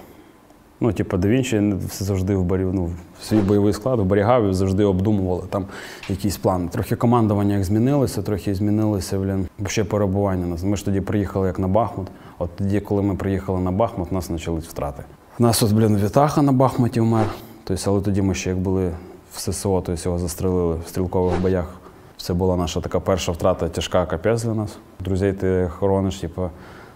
Ну, 0.81 0.93
типу, 0.93 1.17
да 1.17 1.29
Вінчі 1.29 1.75
все 1.89 2.05
завжди 2.05 2.37
в 2.37 2.45
барі, 2.45 2.67
ну, 2.73 2.91
свій 3.23 3.37
бойовий 3.37 3.73
склад 3.73 4.01
оберігав 4.01 4.51
і 4.51 4.53
завжди 4.53 4.85
обдумували 4.85 5.43
там 5.51 5.67
якісь 6.09 6.37
плани. 6.37 6.69
Трохи 6.69 6.97
командування 6.97 7.55
як 7.55 7.65
змінилося, 7.65 8.23
трохи 8.23 8.55
змінилося, 8.55 9.19
блін, 9.19 9.49
ще 9.67 9.85
перебування 9.85 10.47
нас. 10.47 10.63
Ми 10.63 10.77
ж 10.77 10.85
тоді 10.85 11.01
приїхали 11.01 11.47
як 11.47 11.59
на 11.59 11.69
Бахмут. 11.69 12.09
От 12.39 12.57
тоді, 12.57 12.81
коли 12.81 13.03
ми 13.03 13.15
приїхали 13.15 13.61
на 13.61 13.73
Бахмут, 13.73 14.09
у 14.11 14.15
нас 14.15 14.29
почались 14.29 14.65
втрати. 14.65 15.03
У 15.39 15.43
нас 15.43 15.63
от, 15.63 15.73
блін, 15.73 15.97
Вітаха 15.97 16.43
на 16.43 16.53
Бахмуті 16.53 17.01
вмер. 17.01 17.27
Тобто, 17.65 17.91
але 17.91 18.01
тоді 18.01 18.23
ми 18.23 18.35
ще 18.35 18.51
як 18.51 18.59
були 18.59 18.91
в 19.33 19.41
ССО, 19.41 19.83
тобто 19.87 20.03
його 20.05 20.19
застрелили 20.19 20.77
в 20.87 20.89
стрілкових 20.89 21.41
боях. 21.41 21.78
Це 22.21 22.35
була 22.35 22.57
наша 22.57 22.81
така 22.81 23.01
перша 23.01 23.33
втрата, 23.33 23.69
тяжка 23.69 24.07
капець 24.07 24.43
для 24.43 24.55
нас. 24.55 24.79
Друзей 25.01 25.33
ти 25.33 25.71
хорониш, 25.79 26.17
типу, 26.17 26.51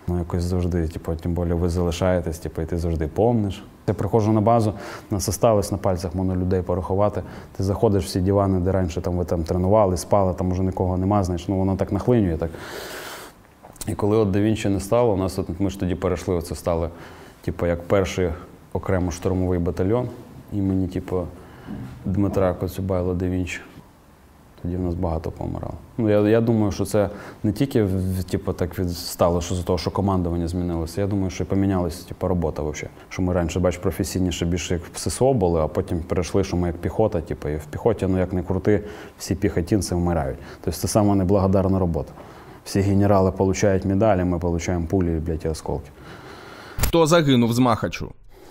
ну 0.09 0.19
якось 0.19 0.43
завжди, 0.43 0.89
типу, 0.89 1.15
тим 1.15 1.35
більше 1.35 1.55
ви 1.55 1.69
залишаєтесь, 1.69 2.39
типу, 2.39 2.63
і 2.63 2.67
ти 2.67 2.79
завжди 2.79 3.07
помниш. 3.07 3.65
Я 3.87 3.95
приходжу 3.95 4.33
на 4.33 4.41
базу, 4.41 4.73
нас 5.11 5.29
осталось 5.29 5.73
на 5.73 5.79
пальцях 5.79 6.15
можна 6.15 6.37
людей 6.37 6.63
порахувати. 6.63 7.23
Ти 7.57 7.63
заходиш 7.63 8.05
всі 8.05 8.21
дивани, 8.21 8.61
де 8.61 8.73
раніше 8.73 9.01
там 9.01 9.17
ви 9.17 9.25
там 9.25 9.45
тренували, 9.45 9.97
спали, 9.97 10.35
там 10.35 10.53
уже 10.53 10.63
нікого 10.63 10.97
нема, 10.97 11.25
знаєш, 11.25 11.49
ну 11.49 11.57
воно 11.57 11.77
так 11.77 11.93
нахлинює. 11.93 12.37
Так. 12.37 12.51
І 13.89 13.95
коли 13.95 14.17
от 14.17 14.31
Да 14.31 14.41
Вінчі 14.41 14.69
не 14.69 14.81
стало, 14.81 15.13
у 15.13 15.17
нас 15.17 15.39
от, 15.39 15.61
ми 15.61 15.71
ж 15.71 15.81
тоді 15.81 15.95
перейшли, 15.95 16.43
це 16.43 16.55
стали, 16.55 16.89
типу, 17.41 17.67
як 17.67 17.83
перший 17.83 18.31
окремо 18.73 19.11
штурмовий 19.11 19.59
батальйон 19.59 20.09
імені, 20.53 20.89
типу, 20.89 21.27
Дмитра 22.05 22.55
Коцюбайла 22.55 23.15
Да 23.15 23.27
Вінчі. 23.27 23.61
Тоді 24.63 24.77
в 24.77 24.81
нас 24.83 24.95
багато 24.95 25.31
помирало. 25.31 25.75
Ну, 25.99 26.11
я, 26.11 26.21
я 26.21 26.41
думаю, 26.41 26.73
що 26.73 26.85
це 26.85 27.11
не 27.43 27.53
тільки 27.53 27.89
типу, 28.31 28.53
так 28.53 28.79
від- 28.79 28.91
стало, 28.91 29.41
що 29.41 29.55
з 29.55 29.61
того, 29.61 29.79
що 29.79 29.91
командування 29.91 30.49
змінилося. 30.49 31.01
Я 31.01 31.07
думаю, 31.07 31.31
що 31.31 31.45
і 31.45 31.47
помінялася 31.47 32.09
типу, 32.09 32.29
робота 32.29 32.63
взагалі. 32.63 32.89
Що 33.09 33.23
ми 33.23 33.33
раніше, 33.33 33.61
бач, 33.61 33.77
професійніше 33.77 34.47
більше 34.47 34.75
як 34.75 34.83
в 34.93 34.99
ССО 34.99 35.33
були, 35.33 35.61
а 35.61 35.69
потім 35.69 36.01
перейшли, 36.01 36.45
що 36.45 36.57
ми 36.57 36.67
як 36.67 36.77
піхота, 36.77 37.21
типу, 37.21 37.49
і 37.49 37.57
в 37.57 37.65
піхоті, 37.65 38.07
ну 38.07 38.19
як 38.19 38.33
не 38.33 38.43
крути, 38.43 38.85
всі 39.19 39.35
піхотинці 39.35 39.95
вмирають. 39.95 40.39
Тобто 40.65 40.81
це 40.81 40.89
саме 40.89 41.15
неблагодарна 41.15 41.79
робота. 41.79 42.13
Всі 42.65 42.81
генерали 42.81 43.33
отримують 43.39 43.85
медалі, 43.85 44.25
ми 44.25 44.37
отримуємо 44.37 44.87
пулі, 44.87 45.11
блядь, 45.11 45.45
і 45.45 45.49
осколки. 45.49 45.91
Хто 46.81 47.07
загинув 47.07 47.53
з 47.53 47.59
Махачу? 47.59 48.09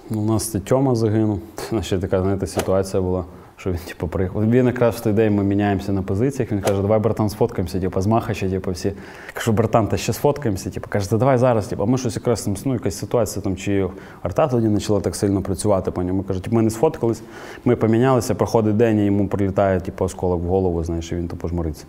Ну, 0.10 0.22
У 0.22 0.26
нас 0.26 0.48
Тьома 0.66 0.96
загинув. 0.96 1.40
Ще 1.82 2.00
така, 2.00 2.22
знаєте, 2.22 2.48
ситуація 2.48 3.02
була, 3.02 3.26
що 3.62 3.72
він 3.72 3.80
типу, 3.88 4.08
приїхав. 4.08 4.50
Він 4.50 4.66
якраз 4.66 4.96
в 4.96 5.00
той 5.00 5.14
день 5.14 5.36
ми 5.36 5.44
міняємося 5.44 5.92
на 5.92 6.02
позиціях. 6.02 6.52
Він 6.52 6.62
каже, 6.62 6.82
давай, 6.82 7.00
братан, 7.00 7.30
сфоткаємося, 7.30 7.80
типу, 7.80 8.02
з 8.02 8.08
Махача, 8.08 8.50
типу, 8.50 8.72
всі. 8.72 8.94
Кажу, 9.34 9.52
братан, 9.52 9.88
та 9.88 9.98
ще 9.98 10.14
сфоткаємося. 10.14 10.70
Типу, 10.70 10.88
каже, 10.90 11.10
та 11.10 11.18
давай 11.18 11.38
зараз. 11.38 11.68
Типу, 11.68 11.84
а 11.84 11.86
ми 11.86 11.98
щось 11.98 12.16
якраз 12.16 12.42
там, 12.42 12.56
ну, 12.66 12.74
якась 12.74 12.98
ситуація, 12.98 13.44
там, 13.44 13.56
чи 13.56 13.88
арта 14.22 14.48
тоді 14.48 14.70
почала 14.70 15.02
так 15.02 15.16
сильно 15.16 15.42
працювати 15.42 15.92
по 15.92 16.04
ньому. 16.04 16.24
Каже, 16.24 16.44
типу, 16.44 16.56
ми 16.56 16.62
не 16.62 16.70
сфоткались, 16.70 17.22
ми 17.66 17.76
помінялися, 17.76 18.36
проходить 18.36 18.78
день, 18.78 19.00
і 19.00 19.06
йому 19.06 19.28
прилітає 19.28 19.80
типу, 19.80 20.06
осколок 20.06 20.42
в 20.42 20.46
голову, 20.46 20.84
знаєш, 20.84 21.12
і 21.12 21.16
він 21.16 21.28
тупо 21.28 21.48
жмуриться. 21.48 21.86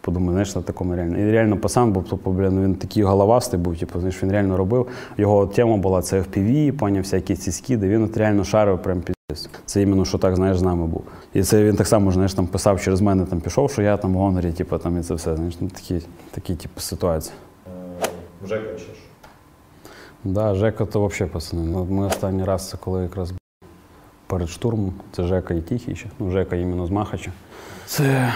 Подумаю, 0.00 0.32
знаєш, 0.32 0.56
на 0.56 0.62
такому 0.62 0.96
реально. 0.96 1.18
І 1.18 1.30
реально 1.32 1.56
пацан 1.56 1.92
був, 1.92 2.04
тупо, 2.04 2.30
блін, 2.30 2.48
ну, 2.52 2.62
він 2.62 2.74
такий 2.74 3.02
головастий 3.02 3.60
був, 3.60 3.78
типу, 3.78 3.98
знаєш, 3.98 4.22
він 4.22 4.32
реально 4.32 4.56
робив. 4.56 4.86
Його 5.18 5.46
тема 5.46 5.76
була 5.76 6.02
це 6.02 6.20
FPV, 6.20 6.72
поняв, 6.72 7.02
всякі 7.02 7.36
ці 7.36 7.52
скиди. 7.52 7.88
Він 7.88 8.04
от 8.04 8.16
реально 8.16 8.44
шарив 8.44 8.82
прям 8.82 9.00
піздець. 9.00 9.50
Це 9.66 9.82
іменно, 9.82 10.04
що 10.04 10.18
так, 10.18 10.36
знаєш, 10.36 10.58
з 10.58 10.62
нами 10.62 10.86
був. 10.86 11.04
І 11.34 11.42
це 11.42 11.64
він 11.64 11.76
так 11.76 11.86
само, 11.86 12.12
знаєш, 12.12 12.34
там 12.34 12.46
писав 12.46 12.80
через 12.80 13.00
мене, 13.00 13.24
там 13.24 13.40
пішов, 13.40 13.70
що 13.70 13.82
я 13.82 13.96
там 13.96 14.14
в 14.14 14.16
гонорі, 14.16 14.52
типу, 14.52 14.78
там 14.78 14.98
і 14.98 15.02
це 15.02 15.14
все. 15.14 15.36
Знаєш, 15.36 15.54
ну, 15.60 15.68
такі, 15.68 16.00
такі 16.30 16.54
типу, 16.54 16.80
ситуації. 16.80 17.34
Жека 18.46 18.72
чи 18.72 18.78
ж? 18.78 18.90
Да, 20.24 20.54
Жека 20.54 20.86
то 20.86 21.06
взагалі 21.06 21.32
пацани. 21.32 21.62
Ну, 21.62 21.84
ми 21.90 22.06
останній 22.06 22.44
раз 22.44 22.68
це 22.68 22.76
коли 22.76 23.02
якраз 23.02 23.32
перед 24.26 24.48
штурмом. 24.48 24.92
Це 25.12 25.22
Жека 25.22 25.54
і 25.54 25.60
Тихий 25.60 25.96
ще. 25.96 26.08
Ну, 26.18 26.30
Жека 26.30 26.56
іменно 26.56 26.86
з 26.86 26.90
Махача. 26.90 27.32
Це 27.86 28.32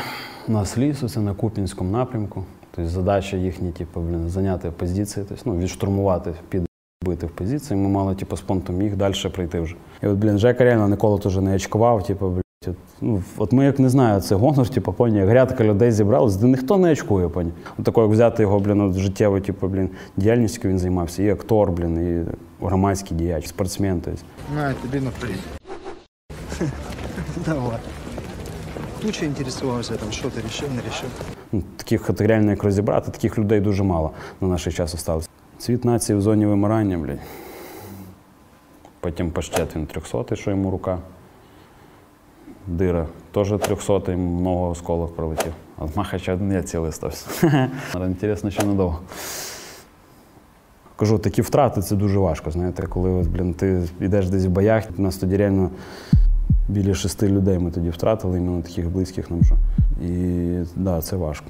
нас 0.49 0.79
лісу, 0.79 1.09
це 1.09 1.21
на 1.21 1.35
Купінському 1.35 1.91
напрямку. 1.91 2.45
Тобто 2.75 2.91
задача 2.91 3.37
їхня, 3.37 3.71
типу, 3.71 4.01
блін, 4.01 4.29
зайняти 4.29 4.71
позиції, 4.71 5.27
тобто, 5.29 5.43
ну, 5.47 5.59
відштурмувати, 5.59 6.35
підбити 6.49 7.27
в 7.27 7.31
позиції. 7.31 7.81
Ми 7.81 7.89
мали 7.89 8.15
типу, 8.15 8.37
з 8.37 8.41
понтом 8.41 8.83
їх 8.83 8.97
далі 8.97 9.15
прийти 9.33 9.61
вже. 9.61 9.77
І 10.03 10.07
от, 10.07 10.19
блін, 10.19 10.39
Жека 10.39 10.65
реально 10.65 10.89
ніколи 10.89 11.19
теж 11.19 11.37
не 11.37 11.55
очкував, 11.55 12.07
типу, 12.07 12.29
блін. 12.29 12.43
От, 12.67 12.77
ну, 13.01 13.23
от 13.37 13.53
ми 13.53 13.65
як 13.65 13.79
не 13.79 13.89
знаю, 13.89 14.21
це 14.21 14.35
гонор, 14.35 14.69
типу, 14.69 14.93
поні, 14.93 15.19
як 15.19 15.29
грядка 15.29 15.65
людей 15.65 15.93
зібралась, 15.93 16.37
де 16.37 16.47
ніхто 16.47 16.79
не 16.79 16.93
очкує, 16.93 17.29
поні. 17.29 17.53
От 17.79 17.85
тако, 17.85 18.03
як 18.03 18.11
взяти 18.11 18.43
його, 18.43 18.61
блін, 18.61 18.81
от, 18.81 18.95
життєву, 18.95 19.41
типу, 19.41 19.69
блін, 19.69 19.91
діяльністю 20.17 20.69
він 20.69 20.79
займався, 20.79 21.23
і 21.23 21.31
актор, 21.31 21.73
блін, 21.73 22.25
і 22.61 22.65
громадський 22.65 23.17
діяч, 23.17 23.49
спортсмен. 23.49 24.01
Тобто. 24.05 24.21
На, 24.57 24.75
тебе 24.75 25.01
на. 25.01 25.11
Давай. 27.47 27.79
Туча 29.03 29.27
интересовался, 29.27 29.99
там, 29.99 30.13
что 30.13 30.31
ты 30.31 30.41
решил, 30.41 30.69
не 30.69 30.81
решил. 30.81 31.09
Ну, 31.53 31.63
таких 31.77 32.11
от 32.11 32.21
реально 32.21 32.51
як 32.51 32.63
розібрати, 32.63 33.11
таких 33.11 33.39
людей 33.39 33.61
дуже 33.61 33.83
мало 33.83 34.11
на 34.41 34.49
наш 34.49 34.65
час 34.65 34.95
осталось. 34.95 35.29
Цвіт 35.59 35.85
нації 35.85 36.19
в 36.19 36.23
зоні 36.23 36.47
вимирання, 36.47 36.99
блядь. 36.99 37.19
Потім 39.01 39.31
паштет 39.31 39.77
він 39.77 39.87
300, 39.87 40.37
що 40.37 40.51
йому 40.51 40.71
рука. 40.71 40.99
Дира 42.67 43.07
теж 43.33 43.49
300, 43.61 44.13
йому 44.13 44.41
много 44.41 44.71
осколок 44.71 45.17
пролетів. 45.17 45.53
А 45.79 45.87
з 45.89 45.97
Махача 45.97 46.39
я 46.53 46.63
цілий 46.63 46.93
стався. 46.93 47.27
Інтересно, 47.95 48.51
що 48.51 48.63
надовго. 48.63 49.01
Кажу, 50.97 51.19
такі 51.19 51.43
втрати 51.43 51.83
це 51.83 51.97
дуже 51.97 52.19
важко. 52.19 52.51
Знаєте, 52.51 52.87
коли 52.87 53.11
блін, 53.23 53.55
ти 53.55 53.83
йдеш 54.01 54.29
десь 54.29 54.45
в 54.45 54.49
боях, 54.49 54.85
у 54.99 55.03
нас 55.03 55.17
тоді 55.17 55.37
реально 55.37 55.71
біля 56.69 56.95
шести 56.95 57.29
людей 57.29 57.59
ми 57.59 57.71
тоді 57.71 57.91
втратили, 57.91 58.39
іменно 58.39 58.63
таких 58.63 58.91
близьких 58.91 59.31
нам. 59.31 59.41
вже. 59.41 59.55
І 60.09 60.65
да, 60.77 61.01
це 61.01 61.17
важко. 61.17 61.47